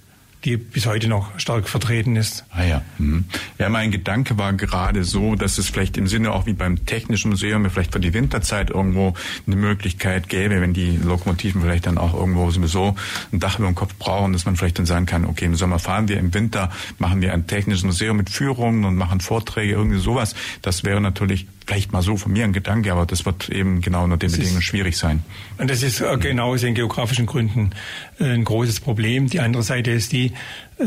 [0.44, 2.44] die bis heute noch stark vertreten ist.
[2.51, 2.83] Ah ja.
[2.98, 3.24] Mhm.
[3.59, 7.31] Ja, mein Gedanke war gerade so, dass es vielleicht im Sinne auch wie beim Technischen
[7.31, 9.14] Museum vielleicht für die Winterzeit irgendwo
[9.46, 12.94] eine Möglichkeit gäbe, wenn die Lokomotiven vielleicht dann auch irgendwo sowieso
[13.33, 15.79] ein Dach über dem Kopf brauchen, dass man vielleicht dann sagen kann, okay, im Sommer
[15.79, 19.98] fahren wir, im Winter machen wir ein technisches Museum mit Führungen und machen Vorträge, irgendwie
[19.98, 20.35] sowas.
[20.62, 24.04] Das wäre natürlich vielleicht mal so von mir ein Gedanke, aber das wird eben genau
[24.04, 25.22] unter den das Bedingungen ist, schwierig sein.
[25.59, 27.72] Und das ist äh, genau aus den geografischen Gründen
[28.18, 29.28] äh, ein großes Problem.
[29.28, 30.33] Die andere Seite ist die,
[30.78, 30.83] äh,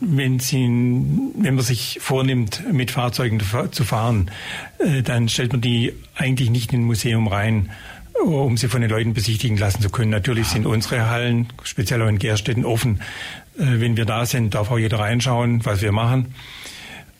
[0.00, 4.30] wenn, Sie, wenn man sich vornimmt, mit Fahrzeugen zu fahren,
[5.04, 7.70] dann stellt man die eigentlich nicht in ein Museum rein
[8.24, 10.10] um sie von den Leuten besichtigen lassen zu können.
[10.10, 13.02] Natürlich sind unsere Hallen, speziell auch in Gerstetten, offen.
[13.56, 16.34] Wenn wir da sind, darf auch jeder reinschauen, was wir machen.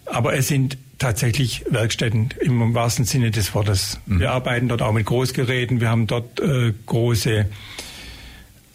[0.06, 4.00] Aber es sind tatsächlich Werkstätten im wahrsten Sinne des Wortes.
[4.06, 4.20] Mhm.
[4.20, 5.80] Wir arbeiten dort auch mit Großgeräten.
[5.80, 7.46] Wir haben dort äh, große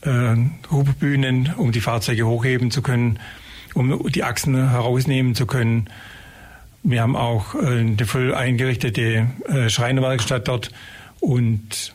[0.02, 0.36] äh,
[0.70, 3.20] Hubbühnen, um die Fahrzeuge hochheben zu können,
[3.74, 5.90] um die Achsen herausnehmen zu können.
[6.84, 10.72] Wir haben auch äh, eine voll eingerichtete äh, Schreinerwerkstatt dort
[11.20, 11.94] und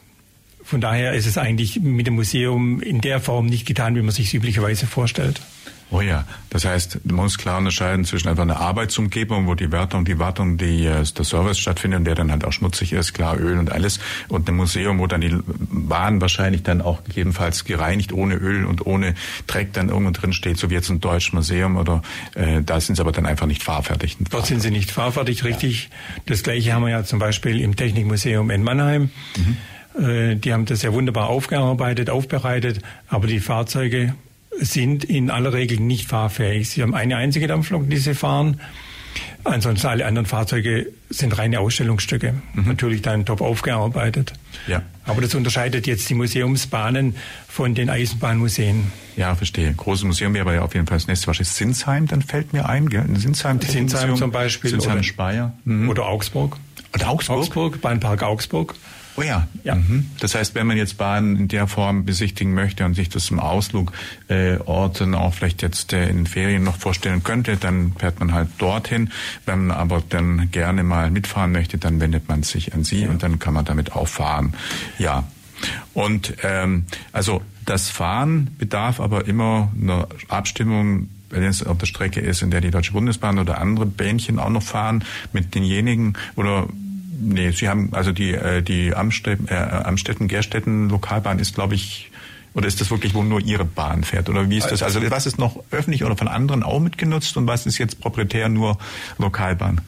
[0.62, 4.10] von daher ist es eigentlich mit dem Museum in der Form nicht getan, wie man
[4.10, 5.40] sich üblicherweise vorstellt.
[5.90, 10.04] Oh ja, das heißt, man muss klar unterscheiden zwischen einfach einer Arbeitsumgebung, wo die Wärtung,
[10.04, 13.56] die Wartung, die, äh, der Service stattfindet, der dann halt auch schmutzig ist, klar Öl
[13.56, 18.34] und alles, und einem Museum, wo dann die Bahn wahrscheinlich dann auch gegebenenfalls gereinigt, ohne
[18.34, 19.14] Öl und ohne
[19.46, 22.02] Dreck dann irgendwo drin steht, so wie jetzt ein deutsches Museum oder
[22.34, 24.16] äh, da sind sie aber dann einfach nicht fahrfertig.
[24.30, 25.84] Dort sind sie nicht fahrfertig, richtig.
[25.84, 26.22] Ja.
[26.26, 29.10] Das gleiche haben wir ja zum Beispiel im Technikmuseum in Mannheim.
[29.36, 29.56] Mhm.
[30.04, 34.14] Äh, die haben das ja wunderbar aufgearbeitet, aufbereitet, aber die Fahrzeuge
[34.58, 36.70] sind in aller Regel nicht fahrfähig.
[36.70, 38.60] Sie haben eine einzige Dampflok, die sie fahren.
[39.44, 42.34] Ansonsten alle anderen Fahrzeuge sind reine Ausstellungsstücke.
[42.54, 42.64] Mhm.
[42.66, 44.32] Natürlich dann top aufgearbeitet.
[44.66, 44.82] Ja.
[45.04, 47.14] Aber das unterscheidet jetzt die Museumsbahnen
[47.46, 48.90] von den Eisenbahnmuseen.
[49.16, 49.72] Ja, verstehe.
[49.72, 52.68] Großes Museum wäre aber ja auf jeden Fall das nächste wahrscheinlich Sinsheim, dann fällt mir
[52.68, 53.04] ein, gell?
[53.14, 54.70] Sinsheim, Sinsheim zum Beispiel.
[54.70, 55.52] Sinsheim oder, Speyer.
[55.64, 55.88] Mhm.
[55.88, 56.56] Oder Augsburg.
[56.94, 57.38] Oder Augsburg?
[57.38, 58.74] Augsburg, Bahnpark Augsburg.
[59.16, 59.48] Oh ja.
[59.64, 59.74] ja.
[59.76, 60.10] Mhm.
[60.20, 63.40] Das heißt, wenn man jetzt Bahnen in der Form besichtigen möchte und sich das im
[63.40, 63.92] Ausflug
[64.28, 68.48] äh, Orten auch vielleicht jetzt äh, in Ferien noch vorstellen könnte, dann fährt man halt
[68.58, 69.10] dorthin.
[69.46, 73.10] Wenn man aber dann gerne mal mitfahren möchte, dann wendet man sich an Sie ja.
[73.10, 74.54] und dann kann man damit auch fahren.
[74.98, 75.24] Ja.
[75.94, 82.20] Und ähm, also das Fahren bedarf aber immer einer Abstimmung wenn es auf der Strecke
[82.20, 86.68] ist, in der die Deutsche Bundesbahn oder andere Bähnchen auch noch fahren, mit denjenigen oder
[87.18, 92.10] Nee, Sie haben also die äh, die Amstetten, äh, Amstetten Gerstetten Lokalbahn ist, glaube ich,
[92.54, 94.28] oder ist das wirklich, wo nur Ihre Bahn fährt?
[94.28, 94.82] Oder wie ist das?
[94.82, 98.48] Also was ist noch öffentlich oder von anderen auch mitgenutzt und was ist jetzt proprietär
[98.48, 98.78] nur
[99.18, 99.80] Lokalbahn?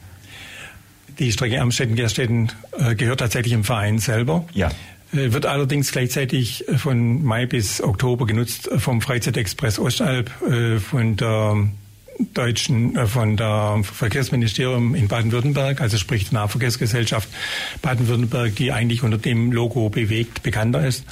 [1.17, 4.45] Die Strecke Amstetten-Gerstetten äh, gehört tatsächlich im Verein selber.
[4.53, 4.71] Ja.
[5.11, 10.29] Wird allerdings gleichzeitig von Mai bis Oktober genutzt vom Freizeitexpress Ostalb,
[10.87, 11.67] von der
[12.33, 17.29] deutschen, äh, von der Verkehrsministerium in Baden-Württemberg, also sprich der Nahverkehrsgesellschaft
[17.81, 21.05] Baden-Württemberg, die eigentlich unter dem Logo bewegt bekannter ist.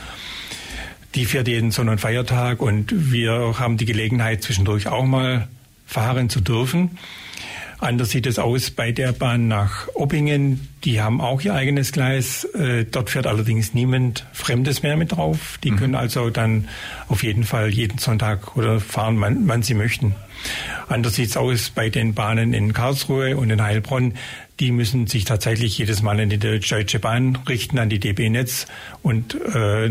[1.16, 5.48] Die fährt jeden Sonn- und Feiertag und wir haben die Gelegenheit, zwischendurch auch mal
[5.86, 6.98] fahren zu dürfen.
[7.80, 10.68] Anders sieht es aus bei der Bahn nach Oppingen.
[10.84, 12.44] Die haben auch ihr eigenes Gleis.
[12.44, 15.60] Äh, dort fährt allerdings niemand Fremdes mehr mit drauf.
[15.64, 15.78] Die mhm.
[15.78, 16.68] können also dann
[17.08, 20.16] auf jeden Fall jeden Sonntag oder fahren, wann, wann sie möchten.
[20.88, 24.14] Anders sieht es aus bei den Bahnen in Karlsruhe und in Heilbronn.
[24.60, 28.66] Die müssen sich tatsächlich jedes Mal an die Deutsche Bahn richten, an die DB Netz
[29.04, 29.90] und äh,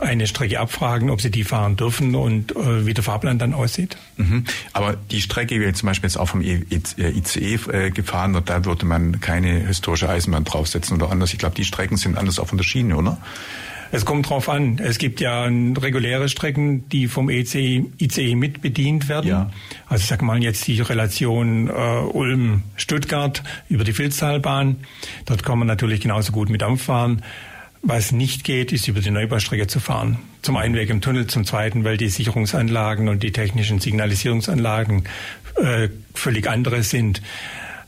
[0.00, 3.96] eine Strecke abfragen, ob sie die fahren dürfen und äh, wie der Fahrplan dann aussieht.
[4.16, 4.44] Mhm.
[4.72, 8.86] Aber die Strecke, die zum Beispiel jetzt auch vom ICE äh, gefahren wird, da würde
[8.86, 11.32] man keine historische Eisenbahn draufsetzen oder anders.
[11.32, 13.18] Ich glaube, die Strecken sind anders auch von der Schiene, oder?
[13.92, 14.78] Es kommt drauf an.
[14.78, 19.28] Es gibt ja reguläre Strecken, die vom ICE, ICE mit bedient werden.
[19.28, 19.50] Ja.
[19.88, 24.76] Also ich sag mal jetzt die Relation äh, Ulm-Stuttgart über die Filztalbahn.
[25.26, 27.22] Dort kann man natürlich genauso gut mit Dampf fahren.
[27.82, 30.18] Was nicht geht, ist über die Neubaustrecke zu fahren.
[30.42, 35.04] Zum einen wegen im Tunnel, zum zweiten, weil die Sicherungsanlagen und die technischen Signalisierungsanlagen
[35.56, 37.22] äh, völlig andere sind.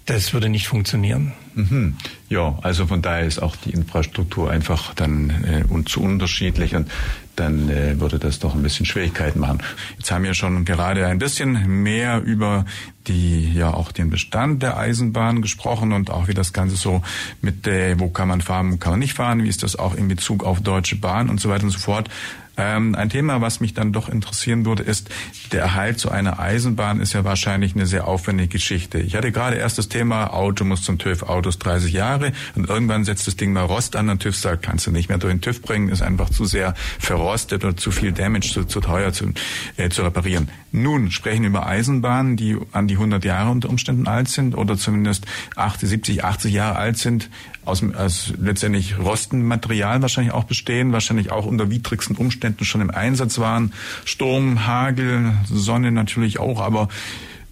[0.06, 1.32] Das würde nicht funktionieren.
[1.54, 1.96] Mhm.
[2.28, 6.90] Ja, also von daher ist auch die Infrastruktur einfach dann äh, und zu unterschiedlich und
[7.36, 9.62] dann äh, würde das doch ein bisschen Schwierigkeiten machen.
[9.98, 12.64] Jetzt haben wir schon gerade ein bisschen mehr über
[13.06, 17.02] die ja auch den Bestand der Eisenbahn gesprochen und auch wie das Ganze so
[17.40, 19.94] mit der, wo kann man fahren, wo kann man nicht fahren, wie ist das auch
[19.94, 22.08] in Bezug auf Deutsche Bahn und so weiter und so fort.
[22.56, 25.08] Ähm, ein Thema, was mich dann doch interessieren würde, ist,
[25.52, 28.98] der Erhalt zu einer Eisenbahn ist ja wahrscheinlich eine sehr aufwendige Geschichte.
[28.98, 33.04] Ich hatte gerade erst das Thema, Auto muss zum TÜV, Autos 30 Jahre und irgendwann
[33.04, 35.40] setzt das Ding mal Rost an, und TÜV sagt, kannst du nicht mehr durch den
[35.40, 39.32] TÜV bringen, ist einfach zu sehr verrostet oder zu viel Damage, zu, zu teuer zu,
[39.76, 40.50] äh, zu reparieren.
[40.72, 44.76] Nun sprechen wir über Eisenbahnen, die an die 100 Jahre unter Umständen alt sind oder
[44.76, 47.30] zumindest 80, 70, 80 Jahre alt sind
[47.64, 53.38] aus, aus letztendlich Rostenmaterial wahrscheinlich auch bestehen, wahrscheinlich auch unter widrigsten Umständen schon im Einsatz
[53.38, 53.72] waren.
[54.04, 56.88] Sturm, Hagel, Sonne natürlich auch, aber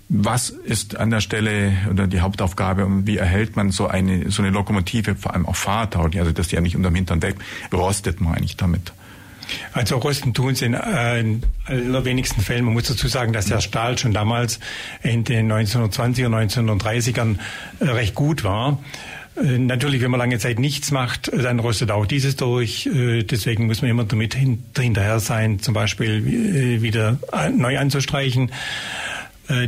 [0.09, 4.43] was ist an der Stelle oder die Hauptaufgabe und wie erhält man so eine so
[4.43, 7.37] eine Lokomotive vor allem auch fahrtauglich, also dass die ja nicht unterm Hintern weg
[7.73, 8.93] rostet man eigentlich damit?
[9.73, 12.65] Also rosten tun sie in, äh, in allerwenigsten Fällen.
[12.65, 14.61] Man muss dazu sagen, dass der Stahl schon damals
[15.03, 17.39] in den 1920er, 1930ern
[17.81, 18.79] äh, recht gut war.
[19.37, 22.87] Äh, natürlich, wenn man lange Zeit nichts macht, äh, dann rostet auch dieses durch.
[22.87, 27.19] Äh, deswegen muss man immer damit hinterher sein, zum Beispiel wieder
[27.55, 28.53] neu anzustreichen.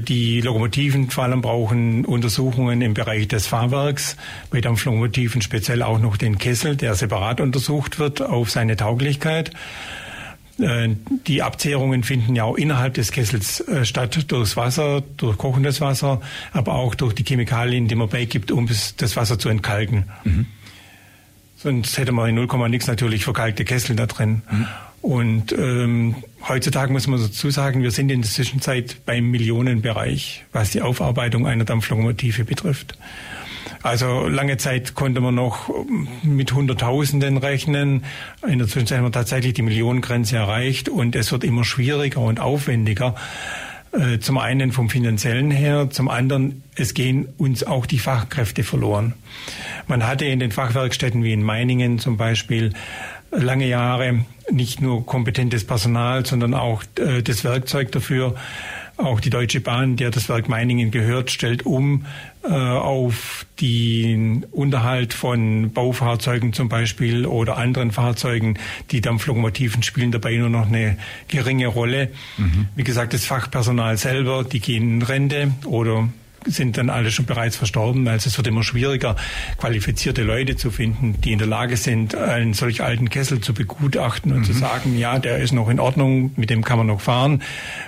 [0.09, 4.17] Die Lokomotiven vor allem brauchen Untersuchungen im Bereich des Fahrwerks.
[4.51, 9.51] Bei Dampflokomotiven speziell auch noch den Kessel, der separat untersucht wird auf seine Tauglichkeit.
[10.59, 10.91] Äh,
[11.27, 16.21] die Abzehrungen finden ja auch innerhalb des Kessels äh, statt, durchs Wasser, durch kochendes Wasser,
[16.53, 20.05] aber auch durch die Chemikalien, die man beigibt, um das Wasser zu entkalken.
[20.25, 20.47] Mhm.
[21.57, 24.43] Sonst hätte man in 0, nix natürlich verkalkte Kessel da drin.
[24.51, 24.67] Mhm.
[25.01, 26.17] Und ähm,
[26.49, 31.47] heutzutage muss man dazu sagen, wir sind in der Zwischenzeit beim Millionenbereich, was die Aufarbeitung
[31.47, 32.97] einer Dampflokomotive betrifft.
[33.83, 35.71] Also lange Zeit konnte man noch
[36.23, 38.05] mit Hunderttausenden rechnen.
[38.47, 42.39] In der Zwischenzeit haben wir tatsächlich die Millionengrenze erreicht und es wird immer schwieriger und
[42.39, 43.17] aufwendiger.
[43.93, 49.15] Äh, zum einen vom finanziellen her, zum anderen, es gehen uns auch die Fachkräfte verloren.
[49.87, 52.73] Man hatte in den Fachwerkstätten wie in Meiningen zum Beispiel
[53.31, 58.35] lange Jahre nicht nur kompetentes Personal, sondern auch äh, das Werkzeug dafür.
[58.97, 62.05] Auch die Deutsche Bahn, der das Werk Meiningen gehört, stellt um
[62.45, 68.59] äh, auf den Unterhalt von Baufahrzeugen zum Beispiel oder anderen Fahrzeugen.
[68.91, 72.11] Die Dampflokomotiven spielen dabei nur noch eine geringe Rolle.
[72.37, 72.69] Mhm.
[72.77, 76.09] Wie gesagt, das Fachpersonal selber, die gehen in Rente oder
[76.47, 78.07] sind dann alle schon bereits verstorben.
[78.09, 79.17] Also es wird immer schwieriger,
[79.59, 84.33] qualifizierte Leute zu finden, die in der Lage sind, einen solch alten Kessel zu begutachten
[84.33, 84.45] und mhm.
[84.45, 87.43] zu sagen, ja, der ist noch in Ordnung, mit dem kann man noch fahren.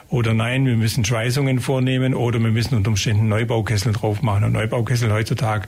[0.09, 4.45] Oder nein, wir müssen Schweißungen vornehmen oder wir müssen unter Umständen Neubaukessel drauf machen.
[4.45, 5.67] Und Neubaukessel heutzutage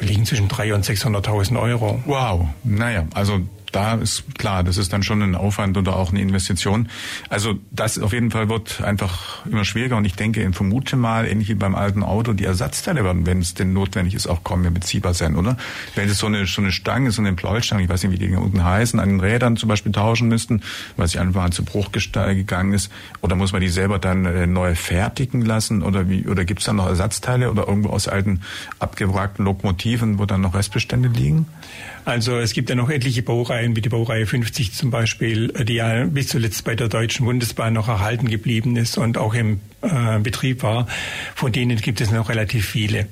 [0.00, 0.84] liegen zwischen 300.000 und
[1.26, 2.02] 600.000 Euro.
[2.06, 3.40] Wow, naja, also
[3.78, 6.88] da ist klar, das ist dann schon ein Aufwand oder auch eine Investition.
[7.28, 11.28] Also das auf jeden Fall wird einfach immer schwieriger und ich denke, ich vermute mal,
[11.28, 14.64] ähnlich wie beim alten Auto, die Ersatzteile werden, wenn es denn notwendig ist, auch kommen,
[14.64, 15.56] ja beziehbar sein, oder?
[15.94, 18.34] Wenn es so eine, so eine Stange, so eine Pleuelstange, ich weiß nicht, wie die
[18.34, 20.62] unten heißen, an den Rädern zum Beispiel tauschen müssten,
[20.96, 24.74] weil sie einfach zu Bruch gegangen ist, oder muss man die selber dann äh, neu
[24.74, 28.40] fertigen lassen oder wie, oder gibt es dann noch Ersatzteile oder irgendwo aus alten
[28.80, 31.46] abgewrackten Lokomotiven, wo dann noch Restbestände liegen?
[32.08, 36.06] Also es gibt ja noch etliche Baureihen, wie die Baureihe 50 zum Beispiel, die ja
[36.06, 40.62] bis zuletzt bei der Deutschen Bundesbahn noch erhalten geblieben ist und auch im äh, Betrieb
[40.62, 40.86] war.
[41.34, 43.08] Von denen gibt es noch relativ viele.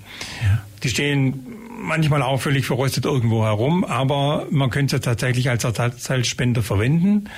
[0.83, 1.47] Die stehen
[1.79, 7.29] manchmal auch völlig verrostet irgendwo herum, aber man könnte sie tatsächlich als Ersatzteilspender verwenden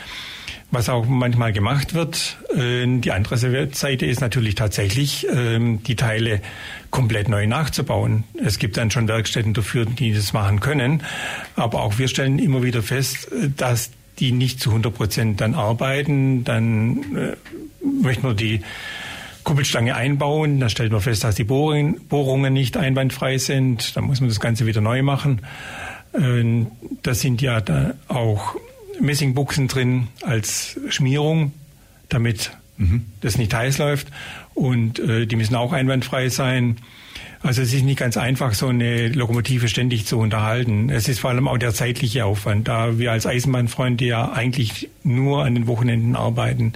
[0.71, 2.37] was auch manchmal gemacht wird.
[2.55, 6.43] Ähm, die andere Seite ist natürlich tatsächlich, ähm, die Teile
[6.91, 8.25] komplett neu nachzubauen.
[8.43, 11.03] Es gibt dann schon Werkstätten dafür, die das machen können.
[11.57, 16.45] Aber auch wir stellen immer wieder fest, dass die nicht zu 100 Prozent dann arbeiten.
[16.45, 17.37] Dann äh,
[18.03, 18.63] möchten wir die
[19.45, 20.61] Kuppelstange einbauen.
[20.61, 23.97] Dann stellt man fest, dass die Bohrungen nicht einwandfrei sind.
[23.97, 25.43] Dann muss man das Ganze wieder neu machen.
[26.15, 26.69] Ähm,
[27.03, 28.57] das sind ja da auch
[29.01, 31.53] Messingbuchsen drin als Schmierung,
[32.09, 33.07] damit mhm.
[33.21, 34.09] das nicht heiß läuft.
[34.59, 36.79] Und äh, die müssen auch einwandfrei sein.
[37.41, 40.91] Also es ist nicht ganz einfach, so eine Lokomotive ständig zu unterhalten.
[40.91, 45.45] Es ist vor allem auch der zeitliche Aufwand, da wir als Eisenbahnfreunde ja eigentlich nur
[45.45, 46.73] an den Wochenenden arbeiten.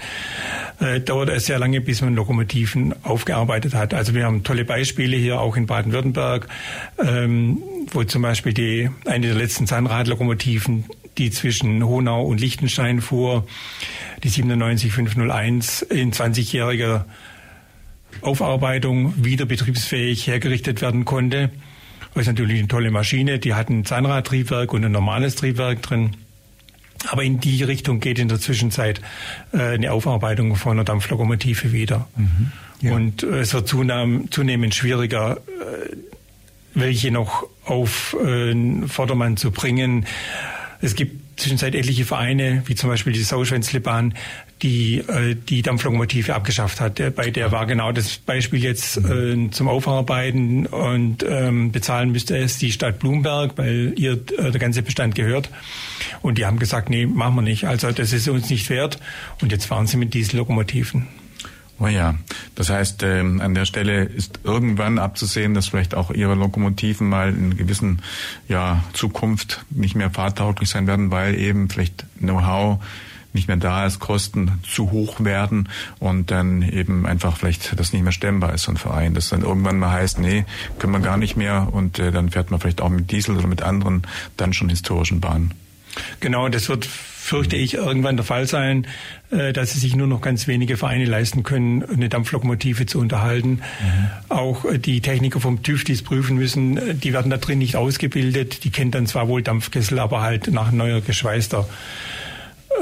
[0.79, 3.95] Äh, dauert es sehr lange, bis man Lokomotiven aufgearbeitet hat.
[3.95, 6.47] Also wir haben tolle Beispiele hier auch in Baden-Württemberg,
[7.05, 7.59] ähm,
[7.91, 10.85] wo zum Beispiel die eine der letzten Zahnradlokomotiven
[11.19, 13.47] die zwischen Honau und Liechtenstein fuhr,
[14.23, 17.05] die 97501 in 20-jähriger
[18.21, 21.51] Aufarbeitung wieder betriebsfähig hergerichtet werden konnte.
[22.15, 23.39] Das ist natürlich eine tolle Maschine.
[23.39, 26.17] Die hat ein Zahnradtriebwerk und ein normales Triebwerk drin.
[27.09, 29.01] Aber in die Richtung geht in der Zwischenzeit
[29.53, 32.09] äh, eine Aufarbeitung von einer Dampflokomotive wieder.
[32.17, 32.95] Mhm, ja.
[32.95, 35.97] Und äh, es wird zunehmend schwieriger, äh,
[36.75, 38.17] welche noch auf
[38.87, 40.07] Vordermann zu bringen.
[40.81, 44.15] Es gibt zwischenzeit etliche Vereine, wie zum Beispiel die Sauschwänzlebahn,
[44.63, 47.01] die äh, die Dampflokomotive abgeschafft hat.
[47.15, 52.59] Bei der war genau das Beispiel jetzt äh, zum Aufarbeiten und ähm, bezahlen müsste es
[52.59, 55.51] die Stadt Blumberg, weil ihr äh, der ganze Bestand gehört.
[56.23, 57.67] Und die haben gesagt, nee, machen wir nicht.
[57.67, 58.99] Also das ist uns nicht wert.
[59.41, 61.09] Und jetzt fahren sie mit Diesellokomotiven.
[61.79, 62.15] Oh ja,
[62.55, 67.31] das heißt, ähm, an der Stelle ist irgendwann abzusehen, dass vielleicht auch Ihre Lokomotiven mal
[67.31, 68.03] in gewissen
[68.47, 72.79] ja, Zukunft nicht mehr fahrtauglich sein werden, weil eben vielleicht Know-how
[73.35, 75.69] nicht mehr da ist, Kosten zu hoch werden
[75.99, 79.15] und dann eben einfach vielleicht das nicht mehr stemmbar ist, so ein Verein.
[79.15, 80.45] Das dann irgendwann mal heißt, nee,
[80.79, 83.47] können wir gar nicht mehr und äh, dann fährt man vielleicht auch mit Diesel oder
[83.47, 84.03] mit anderen
[84.37, 85.55] dann schon historischen Bahnen.
[86.21, 88.87] Genau, das wird, fürchte ich, irgendwann der Fall sein,
[89.31, 93.51] äh, dass sich nur noch ganz wenige Vereine leisten können, eine Dampflokomotive zu unterhalten.
[93.51, 94.11] Mhm.
[94.29, 97.59] Auch äh, die Techniker vom TÜV, die es prüfen müssen, äh, die werden da drin
[97.59, 98.65] nicht ausgebildet.
[98.65, 101.69] Die kennen dann zwar wohl Dampfkessel, aber halt nach neuer geschweißter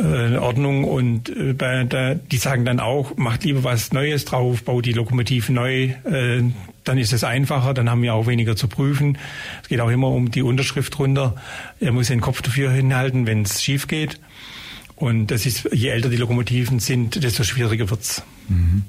[0.03, 4.93] äh, Ordnung und äh, die sagen dann auch, macht lieber was Neues drauf, baut die
[4.93, 6.43] Lokomotive neu, äh,
[6.85, 9.19] dann ist es einfacher, dann haben wir auch weniger zu prüfen.
[9.63, 11.35] Es geht auch immer um die Unterschrift runter.
[11.79, 14.19] Er muss den Kopf dafür hinhalten, wenn es schief geht.
[15.01, 18.23] Und das ist, je älter die Lokomotiven sind, desto schwieriger wird's.
[18.49, 18.83] Mhm.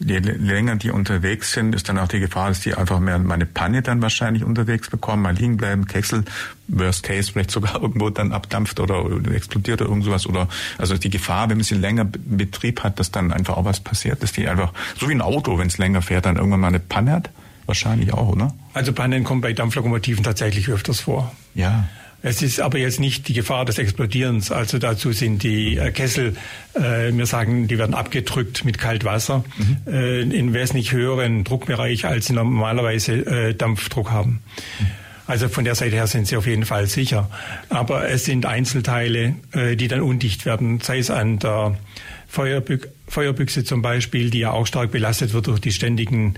[0.00, 3.46] Je länger die unterwegs sind, ist dann auch die Gefahr, dass die einfach mehr eine
[3.46, 6.24] Panne dann wahrscheinlich unterwegs bekommen, mal liegen bleiben, Kessel,
[6.66, 10.26] worst case, vielleicht sogar irgendwo dann abdampft oder explodiert oder irgend sowas.
[10.26, 10.48] Oder
[10.78, 14.20] also die Gefahr, wenn man sie länger Betrieb hat, dass dann einfach auch was passiert,
[14.24, 16.80] dass die einfach, so wie ein Auto, wenn es länger fährt, dann irgendwann mal eine
[16.80, 17.30] Panne hat.
[17.66, 18.52] Wahrscheinlich auch, oder?
[18.74, 21.32] Also Pannen kommen bei Dampflokomotiven tatsächlich öfters vor.
[21.54, 21.84] Ja.
[22.22, 24.52] Es ist aber jetzt nicht die Gefahr des Explodierens.
[24.52, 26.36] Also dazu sind die äh, Kessel,
[26.74, 29.92] äh, wir sagen, die werden abgedrückt mit Kaltwasser mhm.
[29.92, 34.42] äh, in wesentlich höheren Druckbereich, als sie normalerweise äh, Dampfdruck haben.
[34.78, 34.86] Mhm.
[35.26, 37.30] Also von der Seite her sind sie auf jeden Fall sicher.
[37.68, 41.76] Aber es sind Einzelteile, äh, die dann undicht werden, sei es an der
[42.28, 46.36] Feuerbü Feuerbüchse zum Beispiel, die ja auch stark belastet wird durch die ständigen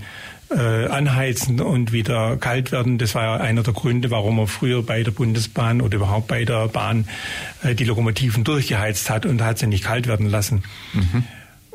[0.49, 2.97] äh, anheizen und wieder kalt werden.
[2.97, 6.45] Das war ja einer der Gründe, warum man früher bei der Bundesbahn oder überhaupt bei
[6.45, 7.07] der Bahn
[7.63, 10.63] äh, die Lokomotiven durchgeheizt hat und hat sie nicht kalt werden lassen.
[10.93, 11.23] Mhm.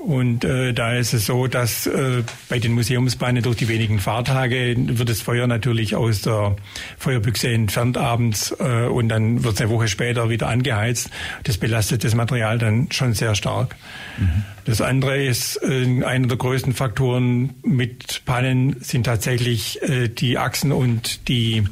[0.01, 4.75] Und äh, da ist es so, dass äh, bei den Museumsbahnen durch die wenigen Fahrtage
[4.77, 6.57] wird das Feuer natürlich aus der
[6.97, 11.11] Feuerbüchse entfernt abends äh, und dann wird es eine Woche später wieder angeheizt.
[11.45, 13.77] Das belastet das Material dann schon sehr stark.
[14.19, 14.45] Mhm.
[14.65, 20.73] Das andere ist, äh, einer der größten Faktoren mit Pannen sind tatsächlich äh, die Achsen
[20.73, 21.65] und die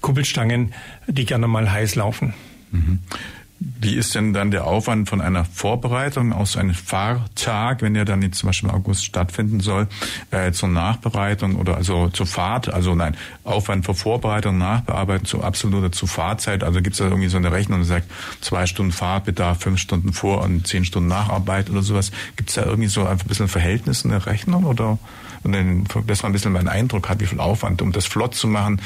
[0.00, 0.72] Kuppelstangen,
[1.06, 2.32] die gerne mal heiß laufen.
[2.70, 3.00] Mhm.
[3.80, 8.20] Wie ist denn dann der Aufwand von einer Vorbereitung aus einem Fahrtag, wenn der dann
[8.20, 9.88] jetzt zum Beispiel im August stattfinden soll,
[10.30, 15.92] äh, zur Nachbereitung oder also zur Fahrt, also nein, Aufwand für Vorbereitung, Nachbearbeitung zu absoluter
[15.92, 18.10] zu Fahrzeit, also gibt es da irgendwie so eine Rechnung, die sagt,
[18.42, 22.12] zwei Stunden Fahrtbedarf, fünf Stunden Vor- und zehn Stunden Nacharbeit oder sowas.
[22.36, 24.98] Gibt es da irgendwie so ein bisschen Verhältnis in der Rechnung oder?
[25.44, 28.34] Und dann, dass man ein bisschen einen Eindruck hat, wie viel Aufwand, um das flott
[28.34, 28.80] zu machen,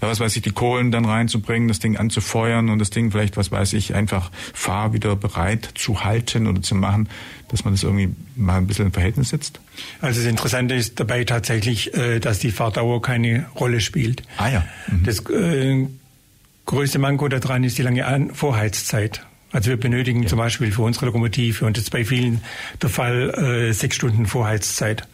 [0.00, 3.50] was weiß ich, die Kohlen dann reinzubringen, das Ding anzufeuern und das Ding vielleicht, was
[3.50, 7.08] weiß ich, einfach fahr wieder bereit zu halten oder zu machen,
[7.48, 9.60] dass man das irgendwie mal ein bisschen in Verhältnis setzt?
[10.00, 14.22] Also das Interessante ist dabei tatsächlich, äh, dass die Fahrdauer keine Rolle spielt.
[14.36, 14.64] Ah ja.
[14.86, 15.04] Mhm.
[15.04, 15.86] Das äh,
[16.66, 19.26] größte Manko daran ist die lange Vorheizzeit.
[19.54, 20.28] Also wir benötigen ja.
[20.28, 22.40] zum Beispiel für unsere Lokomotive und das ist bei vielen
[22.82, 25.06] der Fall äh, sechs Stunden Vorheizzeit.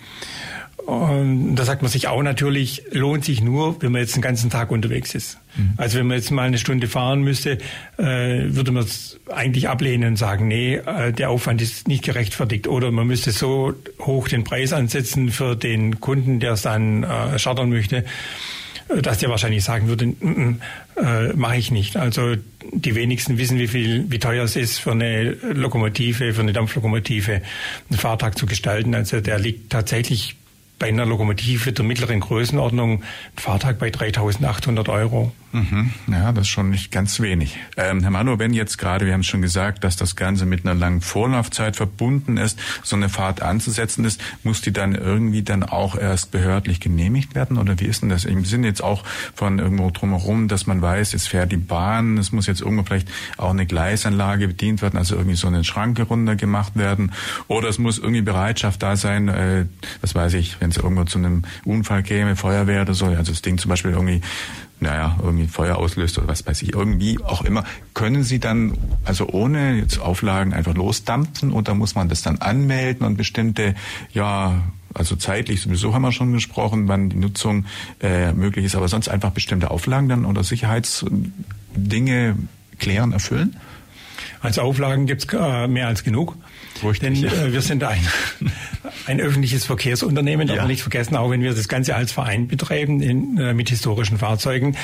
[0.86, 4.50] Und da sagt man sich auch natürlich, lohnt sich nur, wenn man jetzt den ganzen
[4.50, 5.38] Tag unterwegs ist.
[5.56, 5.72] Mhm.
[5.76, 7.58] Also wenn man jetzt mal eine Stunde fahren müsste,
[7.98, 12.66] äh, würde man es eigentlich ablehnen und sagen, nee, äh, der Aufwand ist nicht gerechtfertigt.
[12.66, 17.38] Oder man müsste so hoch den Preis ansetzen für den Kunden, der es dann äh,
[17.38, 18.04] chartern möchte,
[19.02, 20.60] dass der wahrscheinlich sagen würde, mm, mm,
[20.96, 21.96] äh, mache ich nicht.
[21.96, 22.34] Also
[22.72, 27.42] die wenigsten wissen, wie viel, wie teuer es ist, für eine Lokomotive, für eine Dampflokomotive
[27.90, 28.94] einen Fahrtag zu gestalten.
[28.94, 30.36] Also der liegt tatsächlich
[30.80, 33.04] bei einer Lokomotive der mittleren Größenordnung ein
[33.36, 35.30] Fahrtag bei 3.800 Euro.
[35.52, 35.90] Mhm.
[36.10, 37.58] Ja, das ist schon nicht ganz wenig.
[37.76, 40.64] Ähm, Herr Manu, wenn jetzt gerade, wir haben es schon gesagt, dass das Ganze mit
[40.64, 45.64] einer langen Vorlaufzeit verbunden ist, so eine Fahrt anzusetzen ist, muss die dann irgendwie dann
[45.64, 47.58] auch erst behördlich genehmigt werden?
[47.58, 48.24] Oder wie ist denn das?
[48.24, 49.04] Im Sinne jetzt auch
[49.34, 53.08] von irgendwo drumherum, dass man weiß, jetzt fährt die Bahn, es muss jetzt irgendwo vielleicht
[53.36, 57.12] auch eine Gleisanlage bedient werden, also irgendwie so eine Schranke runter gemacht werden.
[57.48, 59.66] Oder es muss irgendwie Bereitschaft da sein, äh,
[60.00, 63.32] das weiß ich, wenn wenn es irgendwo zu einem Unfall käme, Feuerwehr oder so, also
[63.32, 64.20] das Ding zum Beispiel irgendwie,
[64.78, 69.28] naja, irgendwie Feuer auslöst oder was weiß ich, irgendwie auch immer, können Sie dann, also
[69.28, 73.74] ohne jetzt Auflagen einfach losdampfen oder muss man das dann anmelden und bestimmte,
[74.12, 74.62] ja,
[74.94, 77.66] also zeitlich sowieso haben wir schon gesprochen, wann die Nutzung
[78.00, 82.36] äh, möglich ist, aber sonst einfach bestimmte Auflagen dann oder Sicherheitsdinge
[82.78, 83.56] klären, erfüllen?
[84.40, 86.36] Als Auflagen gibt's äh, mehr als genug.
[86.98, 88.00] Denn äh, wir sind ein,
[89.06, 90.58] ein öffentliches Verkehrsunternehmen, ja.
[90.58, 94.18] aber nicht vergessen, auch wenn wir das Ganze als Verein betreiben in, äh, mit historischen
[94.18, 94.76] Fahrzeugen,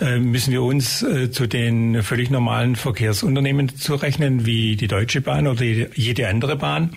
[0.00, 5.46] äh, müssen wir uns äh, zu den völlig normalen Verkehrsunternehmen zurechnen, wie die Deutsche Bahn
[5.46, 6.90] oder jede andere Bahn.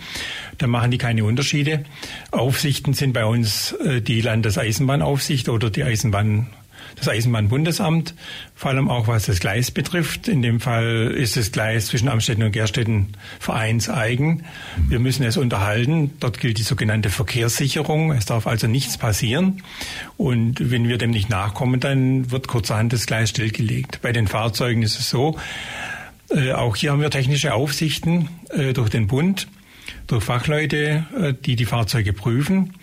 [0.58, 1.86] Da machen die keine Unterschiede.
[2.32, 6.48] Aufsichten sind bei uns äh, die Landeseisenbahnaufsicht oder die Eisenbahn
[6.96, 8.14] das Eisenbahnbundesamt,
[8.56, 10.28] vor allem auch was das Gleis betrifft.
[10.28, 14.44] In dem Fall ist das Gleis zwischen Amstetten und Gerstetten vereinseigen.
[14.88, 16.12] Wir müssen es unterhalten.
[16.20, 18.12] Dort gilt die sogenannte Verkehrssicherung.
[18.12, 19.64] Es darf also nichts passieren.
[20.18, 24.02] Und wenn wir dem nicht nachkommen, dann wird kurzerhand das Gleis stillgelegt.
[24.02, 25.38] Bei den Fahrzeugen ist es so,
[26.30, 29.48] äh, auch hier haben wir technische Aufsichten äh, durch den Bund,
[30.08, 32.74] durch Fachleute, äh, die die Fahrzeuge prüfen.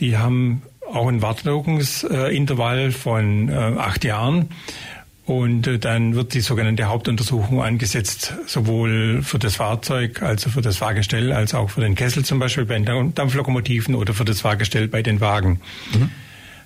[0.00, 0.62] Die haben
[0.92, 4.48] auch ein Wartungsintervall von äh, acht Jahren.
[5.26, 10.76] Und äh, dann wird die sogenannte Hauptuntersuchung angesetzt, sowohl für das Fahrzeug, also für das
[10.76, 14.86] Fahrgestell, als auch für den Kessel zum Beispiel bei den Dampflokomotiven oder für das Fahrgestell
[14.86, 15.60] bei den Wagen.
[15.92, 16.10] Mhm.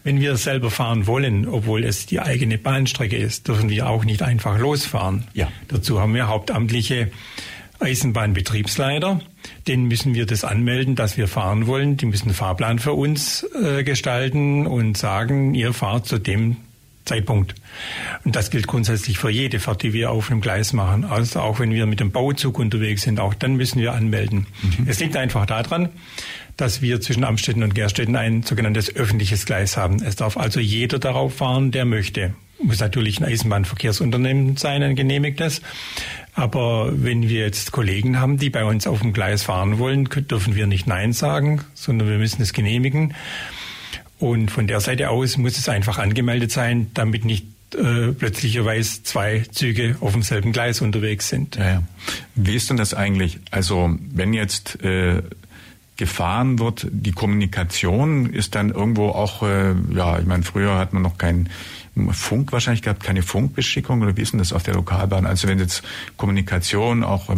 [0.04, 4.22] Wenn wir selber fahren wollen, obwohl es die eigene Bahnstrecke ist, dürfen wir auch nicht
[4.22, 5.24] einfach losfahren.
[5.34, 5.48] Ja.
[5.68, 7.10] Dazu haben wir hauptamtliche
[7.80, 9.20] Eisenbahnbetriebsleiter.
[9.66, 11.96] Den müssen wir das anmelden, dass wir fahren wollen.
[11.96, 16.56] Die müssen einen Fahrplan für uns äh, gestalten und sagen, ihr fahrt zu dem
[17.04, 17.54] Zeitpunkt.
[18.24, 21.04] Und das gilt grundsätzlich für jede Fahrt, die wir auf einem Gleis machen.
[21.04, 24.46] Also auch wenn wir mit dem Bauzug unterwegs sind, auch dann müssen wir anmelden.
[24.62, 24.86] Mhm.
[24.86, 25.88] Es liegt einfach daran,
[26.56, 30.02] dass wir zwischen Amstetten und Gerstetten ein sogenanntes öffentliches Gleis haben.
[30.02, 32.34] Es darf also jeder darauf fahren, der möchte.
[32.62, 35.62] Muss natürlich ein Eisenbahnverkehrsunternehmen sein, ein genehmigtes.
[36.40, 40.54] Aber wenn wir jetzt Kollegen haben, die bei uns auf dem Gleis fahren wollen, dürfen
[40.54, 43.12] wir nicht Nein sagen, sondern wir müssen es genehmigen.
[44.18, 49.44] Und von der Seite aus muss es einfach angemeldet sein, damit nicht äh, plötzlicherweise zwei
[49.52, 51.56] Züge auf demselben Gleis unterwegs sind.
[51.56, 51.82] Ja, ja.
[52.36, 53.38] Wie ist denn das eigentlich?
[53.50, 55.22] Also wenn jetzt äh,
[55.98, 61.02] gefahren wird, die Kommunikation ist dann irgendwo auch, äh, ja, ich meine, früher hat man
[61.02, 61.50] noch kein
[62.12, 65.26] Funk wahrscheinlich gehabt, keine Funkbeschickung oder wie ist denn das auf der Lokalbahn?
[65.26, 65.82] Also wenn jetzt
[66.16, 67.28] Kommunikation, auch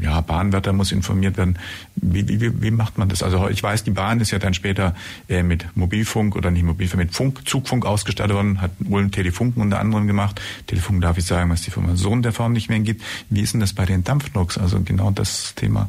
[0.00, 1.58] ja, Bahnwärter muss informiert werden,
[1.96, 3.22] wie, wie, wie macht man das?
[3.22, 4.94] Also ich weiß, die Bahn ist ja dann später
[5.28, 9.80] äh, mit Mobilfunk oder nicht Mobilfunk, mit Funk, Zugfunk ausgestattet worden, hat Ulm Telefunken unter
[9.80, 10.40] anderem gemacht.
[10.66, 13.02] Telefunk darf ich sagen, was die Firma so in der Form nicht mehr gibt.
[13.30, 14.58] Wie ist denn das bei den Dampfnoks?
[14.58, 15.88] Also genau das Thema.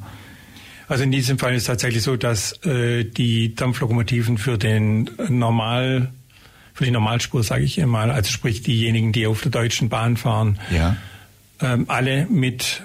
[0.88, 6.12] Also in diesem Fall ist es tatsächlich so, dass äh, die Dampflokomotiven für den normal
[6.76, 10.60] für die Normalspur, sage ich immer, also sprich diejenigen, die auf der deutschen Bahn fahren,
[10.70, 10.98] ja.
[11.62, 12.82] ähm, alle mit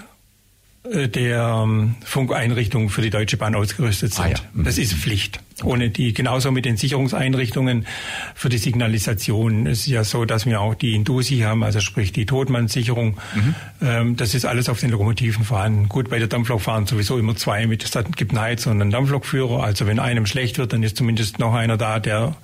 [0.84, 4.24] äh, der ähm, Funkeinrichtung für die Deutsche Bahn ausgerüstet sind.
[4.24, 4.36] Ah, ja.
[4.54, 4.64] mhm.
[4.64, 5.40] Das ist Pflicht.
[5.62, 7.84] Ohne die, genauso mit den Sicherungseinrichtungen
[8.34, 9.66] für die Signalisation.
[9.66, 13.18] Es ist ja so, dass wir auch die Indusi haben, also sprich die Todmannsicherung.
[13.34, 13.54] Mhm.
[13.82, 15.88] Ähm, das ist alles auf den Lokomotiven vorhanden.
[15.88, 18.90] Gut, bei der Dampflok fahren sowieso immer zwei mit, es gibt einen Heiz- und einen
[18.90, 19.62] Dampflokführer.
[19.62, 22.36] Also wenn einem schlecht wird, dann ist zumindest noch einer da, der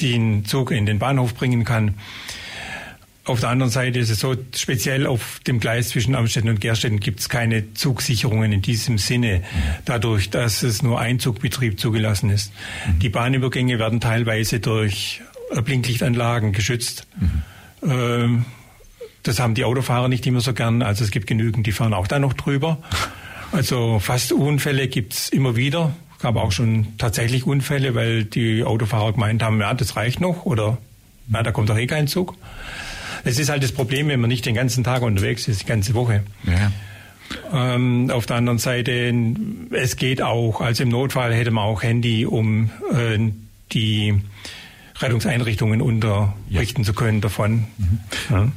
[0.00, 1.94] den Zug in den Bahnhof bringen kann.
[3.24, 7.00] Auf der anderen Seite ist es so, speziell auf dem Gleis zwischen Amstetten und Gerstetten
[7.00, 9.42] gibt es keine Zugsicherungen in diesem Sinne,
[9.84, 12.52] dadurch, dass es nur ein Zugbetrieb zugelassen ist.
[12.86, 12.98] Mhm.
[12.98, 15.20] Die Bahnübergänge werden teilweise durch
[15.64, 17.06] Blinklichtanlagen geschützt.
[17.20, 17.42] Mhm.
[17.90, 18.44] Ähm,
[19.22, 22.06] das haben die Autofahrer nicht immer so gern, also es gibt genügend, die fahren auch
[22.06, 22.78] da noch drüber.
[23.52, 29.12] Also fast Unfälle gibt es immer wieder gab auch schon tatsächlich Unfälle, weil die Autofahrer
[29.12, 30.78] gemeint haben, ja, das reicht noch oder
[31.28, 32.34] na, da kommt doch eh kein Zug.
[33.24, 35.94] Es ist halt das Problem, wenn man nicht den ganzen Tag unterwegs ist, die ganze
[35.94, 36.22] Woche.
[36.44, 36.72] Ja.
[37.52, 39.12] Ähm, auf der anderen Seite,
[39.70, 43.18] es geht auch, also im Notfall hätte man auch Handy, um äh,
[43.72, 44.20] die
[44.98, 46.86] Rettungseinrichtungen unterrichten ja.
[46.86, 47.66] zu können davon.
[47.78, 48.00] Mhm.
[48.30, 48.52] Ja.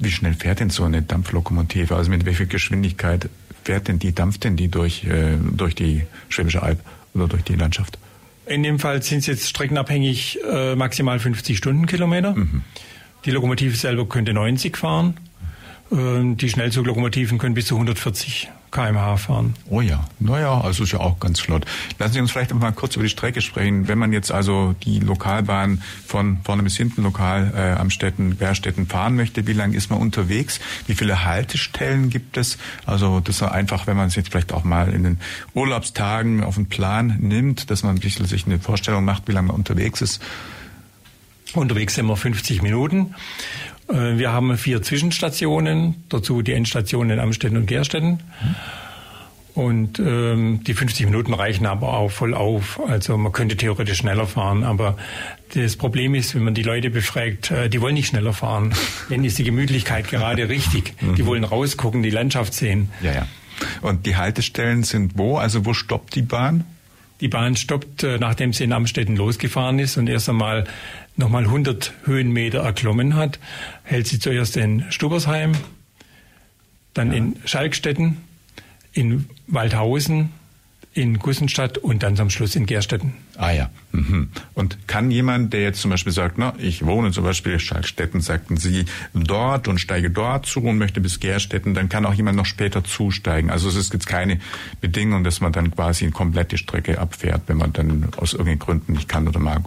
[0.00, 1.96] Wie schnell fährt denn so eine Dampflokomotive?
[1.96, 3.28] Also mit welcher Geschwindigkeit
[3.64, 6.80] fährt denn die, dampft denn die durch, äh, durch die Schwäbische Alb
[7.14, 7.98] oder durch die Landschaft?
[8.46, 12.34] In dem Fall sind es jetzt streckenabhängig äh, maximal 50 Stundenkilometer.
[12.34, 12.62] Mhm.
[13.24, 15.16] Die Lokomotive selber könnte 90 fahren.
[15.90, 19.54] Äh, die Schnellzuglokomotiven können bis zu 140 kmh fahren.
[19.68, 21.64] Oh ja, naja, also ist ja auch ganz flott.
[21.98, 23.88] Lassen Sie uns vielleicht noch mal kurz über die Strecke sprechen.
[23.88, 28.86] Wenn man jetzt also die Lokalbahn von vorne bis hinten lokal äh, am Städten, Bärstädten
[28.86, 30.60] fahren möchte, wie lange ist man unterwegs?
[30.86, 32.58] Wie viele Haltestellen gibt es?
[32.86, 35.20] Also das ist einfach, wenn man es jetzt vielleicht auch mal in den
[35.54, 39.48] Urlaubstagen auf den Plan nimmt, dass man ein bisschen sich eine Vorstellung macht, wie lange
[39.48, 40.22] man unterwegs ist.
[41.54, 43.14] Unterwegs sind wir 50 Minuten.
[43.88, 48.20] Äh, wir haben vier Zwischenstationen, dazu die Endstationen in Amstetten und Gerstetten.
[49.54, 52.80] Und ähm, die 50 Minuten reichen aber auch voll auf.
[52.86, 54.96] Also man könnte theoretisch schneller fahren, aber
[55.52, 58.72] das Problem ist, wenn man die Leute befragt, äh, die wollen nicht schneller fahren.
[59.10, 60.94] Denn ist die Gemütlichkeit gerade richtig.
[61.16, 62.90] Die wollen rausgucken, die Landschaft sehen.
[63.02, 63.26] Ja, ja.
[63.82, 65.38] Und die Haltestellen sind wo?
[65.38, 66.64] Also wo stoppt die Bahn?
[67.20, 70.64] Die Bahn stoppt, äh, nachdem sie in Amstetten losgefahren ist und erst einmal
[71.16, 73.38] nochmal 100 Höhenmeter erklommen hat,
[73.82, 75.52] hält sie zuerst in Stubbersheim,
[76.94, 77.18] dann ja.
[77.18, 78.18] in Schalkstetten,
[78.92, 80.30] in Waldhausen,
[80.94, 83.14] in Gussenstadt und dann zum Schluss in Gerstetten.
[83.36, 83.70] Ah ja.
[83.92, 84.30] Mhm.
[84.54, 88.20] Und kann jemand, der jetzt zum Beispiel sagt, na, ich wohne zum Beispiel in Schalkstetten,
[88.20, 92.36] sagten Sie, dort und steige dort zu und möchte bis Gerstetten, dann kann auch jemand
[92.36, 93.50] noch später zusteigen.
[93.50, 94.40] Also es ist jetzt keine
[94.80, 98.92] Bedingung, dass man dann quasi eine komplette Strecke abfährt, wenn man dann aus irgendwelchen Gründen
[98.94, 99.62] nicht kann oder mag.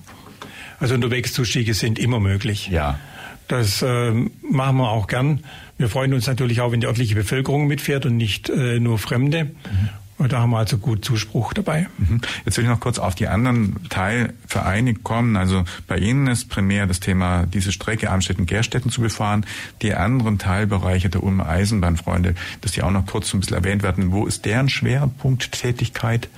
[0.79, 2.67] Also Unterwegszustiege sind immer möglich.
[2.69, 2.99] Ja.
[3.47, 5.43] Das äh, machen wir auch gern.
[5.77, 9.45] Wir freuen uns natürlich auch, wenn die örtliche Bevölkerung mitfährt und nicht äh, nur Fremde.
[9.45, 9.89] Mhm.
[10.21, 11.87] Und da haben wir also gut Zuspruch dabei.
[11.97, 12.21] Mhm.
[12.45, 15.35] Jetzt will ich noch kurz auf die anderen Teilvereine kommen.
[15.35, 19.47] Also bei Ihnen ist primär das Thema, diese Strecke Amstetten-Gerstetten zu befahren.
[19.81, 24.11] Die anderen Teilbereiche der Ulmer Eisenbahnfreunde, dass die auch noch kurz ein bisschen erwähnt werden.
[24.11, 26.29] Wo ist deren Schwerpunkt Tätigkeit?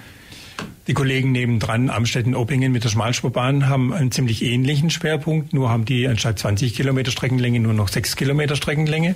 [0.87, 6.05] Die Kollegen nebendran, Amstetten-Oppingen mit der Schmalspurbahn, haben einen ziemlich ähnlichen Schwerpunkt, nur haben die
[6.09, 9.15] anstatt 20 Kilometer Streckenlänge nur noch 6 Kilometer Streckenlänge.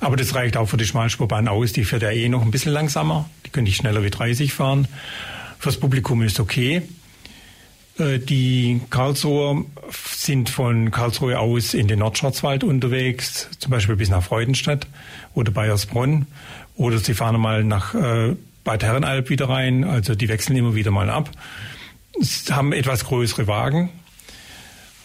[0.00, 2.72] Aber das reicht auch für die Schmalspurbahn aus, die fährt ja eh noch ein bisschen
[2.72, 4.88] langsamer, die können nicht schneller wie 30 fahren.
[5.60, 6.82] Fürs Publikum ist okay.
[8.00, 14.24] Äh, die Karlsruher sind von Karlsruhe aus in den Nordschwarzwald unterwegs, zum Beispiel bis nach
[14.24, 14.88] Freudenstadt
[15.34, 16.26] oder Bayersbronn.
[16.74, 18.34] Oder sie fahren mal nach äh,
[18.64, 21.30] Bad Herrenalb wieder rein, also die wechseln immer wieder mal ab.
[22.18, 23.90] Sie haben etwas größere Wagen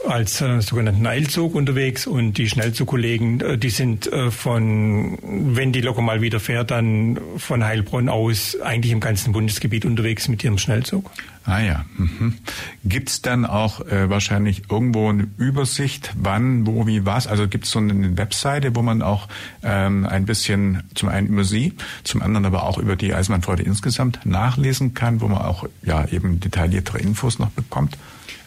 [0.08, 5.82] als äh, sogenannten Eilzug unterwegs und die Schnellzugkollegen, äh, die sind äh, von, wenn die
[5.82, 10.58] Lok mal wieder fährt, dann von Heilbronn aus eigentlich im ganzen Bundesgebiet unterwegs mit ihrem
[10.58, 11.12] Schnellzug.
[11.45, 11.86] Ah ja.
[11.97, 12.36] Mhm.
[12.84, 17.28] Gibt es dann auch äh, wahrscheinlich irgendwo eine Übersicht, wann, wo, wie, was?
[17.28, 19.28] Also gibt es so eine Webseite, wo man auch
[19.62, 24.26] ähm, ein bisschen zum einen über Sie, zum anderen aber auch über die Eisenbahnfreude insgesamt
[24.26, 27.95] nachlesen kann, wo man auch ja eben detailliertere Infos noch bekommt?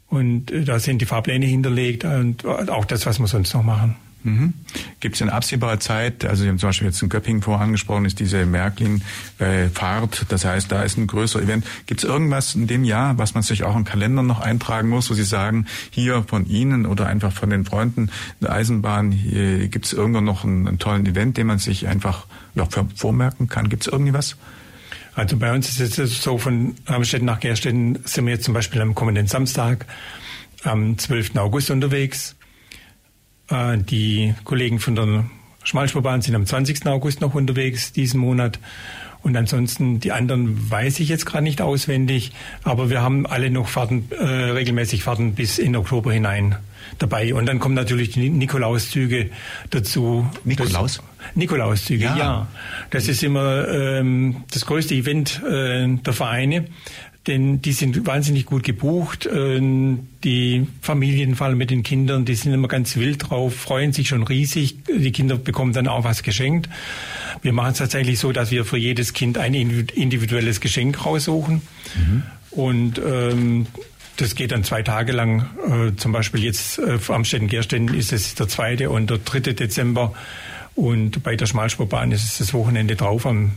[0.07, 3.97] und äh, da sind die Fahrpläne hinterlegt und auch das, was wir sonst noch machen.
[4.23, 4.53] Mhm.
[4.99, 8.05] Gibt es in absehbarer Zeit, also Sie haben zum Beispiel jetzt in Göppingen vorher angesprochen,
[8.05, 11.65] ist diese Märklin-Fahrt, äh, das heißt, da ist ein größerer Event.
[11.85, 15.09] Gibt es irgendwas in dem Jahr, was man sich auch im Kalender noch eintragen muss,
[15.09, 18.09] wo Sie sagen, hier von Ihnen oder einfach von den Freunden
[18.41, 19.11] der Eisenbahn,
[19.69, 23.69] gibt es irgendwo noch einen, einen, tollen Event, den man sich einfach ja, vormerken kann?
[23.69, 24.37] Gibt es irgendwie was?
[25.15, 28.81] Also bei uns ist es so, von Amstetten nach Gerstetten sind wir jetzt zum Beispiel
[28.81, 29.85] am kommenden Samstag,
[30.63, 31.35] am 12.
[31.35, 32.35] August unterwegs.
[33.49, 35.25] Äh, die Kollegen von der
[35.63, 36.85] Schmalspurbahn sind am 20.
[36.87, 38.59] August noch unterwegs diesen Monat.
[39.23, 42.33] Und ansonsten die anderen weiß ich jetzt gerade nicht auswendig,
[42.63, 46.57] aber wir haben alle noch Fahrten, äh, regelmäßig Fahrten bis in Oktober hinein
[46.99, 47.33] dabei.
[47.33, 49.29] Und dann kommen natürlich die Nikolauszüge
[49.69, 50.29] dazu.
[50.43, 50.97] Nikolaus?
[50.97, 52.17] Das, Nikolauszüge, ja.
[52.17, 52.47] ja.
[52.89, 56.65] Das ist immer ähm, das größte Event äh, der Vereine
[57.27, 59.29] denn die sind wahnsinnig gut gebucht.
[59.33, 63.93] Ähm, die Familien, vor allem mit den Kindern, die sind immer ganz wild drauf, freuen
[63.93, 64.75] sich schon riesig.
[64.87, 66.69] Die Kinder bekommen dann auch was geschenkt.
[67.41, 71.61] Wir machen es tatsächlich so, dass wir für jedes Kind ein individuelles Geschenk raussuchen.
[71.95, 72.23] Mhm.
[72.51, 73.67] Und ähm,
[74.17, 75.49] das geht dann zwei Tage lang.
[75.67, 80.13] Äh, zum Beispiel jetzt äh, am Städten-Gerstetten ist es der zweite und der dritte Dezember.
[80.75, 83.51] Und bei der Schmalspurbahn ist es das Wochenende drauf am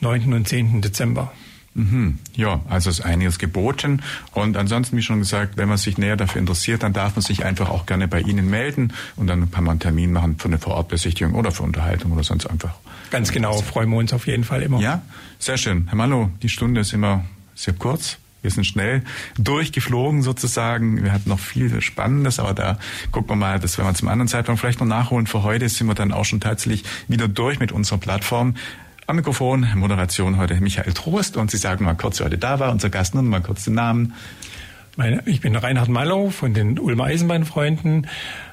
[0.00, 0.32] 9.
[0.32, 0.82] und 10.
[0.82, 1.32] Dezember.
[1.74, 2.18] Mhm.
[2.34, 4.02] Ja, also ist einiges geboten.
[4.32, 7.44] Und ansonsten, wie schon gesagt, wenn man sich näher dafür interessiert, dann darf man sich
[7.44, 10.58] einfach auch gerne bei Ihnen melden und dann kann man einen Termin machen für eine
[10.58, 12.74] Vorortbesichtigung oder für Unterhaltung oder sonst einfach.
[13.10, 14.80] Ganz genau, freuen wir uns auf jeden Fall immer.
[14.80, 15.02] Ja,
[15.38, 15.86] sehr schön.
[15.88, 18.18] Herr Mallow, die Stunde ist immer sehr kurz.
[18.42, 19.02] Wir sind schnell
[19.38, 21.02] durchgeflogen sozusagen.
[21.02, 22.78] Wir hatten noch viel Spannendes, aber da
[23.12, 25.28] gucken wir mal, das werden wir zum anderen Zeitpunkt vielleicht noch nachholen.
[25.28, 28.56] Für heute sind wir dann auch schon tatsächlich wieder durch mit unserer Plattform.
[29.12, 32.72] Am Mikrofon, Moderation heute Michael Trost und Sie sagen mal kurz, wer heute da war,
[32.72, 34.14] unser Gast, nun mal kurz den Namen.
[35.26, 38.06] Ich bin Reinhard Mallow von den Ulmer Eisenbahnfreunden.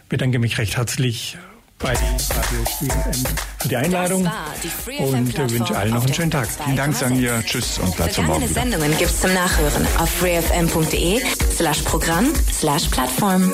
[0.09, 1.37] Bedanke mich recht herzlich
[1.77, 3.23] bei Radio FM
[3.59, 4.29] für die Einladung
[4.99, 6.49] und wünsche allen noch einen schönen Tag.
[6.49, 8.53] Vielen Dank, sagen wir Tschüss und dazu morgen wieder.
[8.53, 11.21] Sendungen gibt's zum Nachhören auf freefm.de
[11.55, 13.53] slash Programm slash Plattform.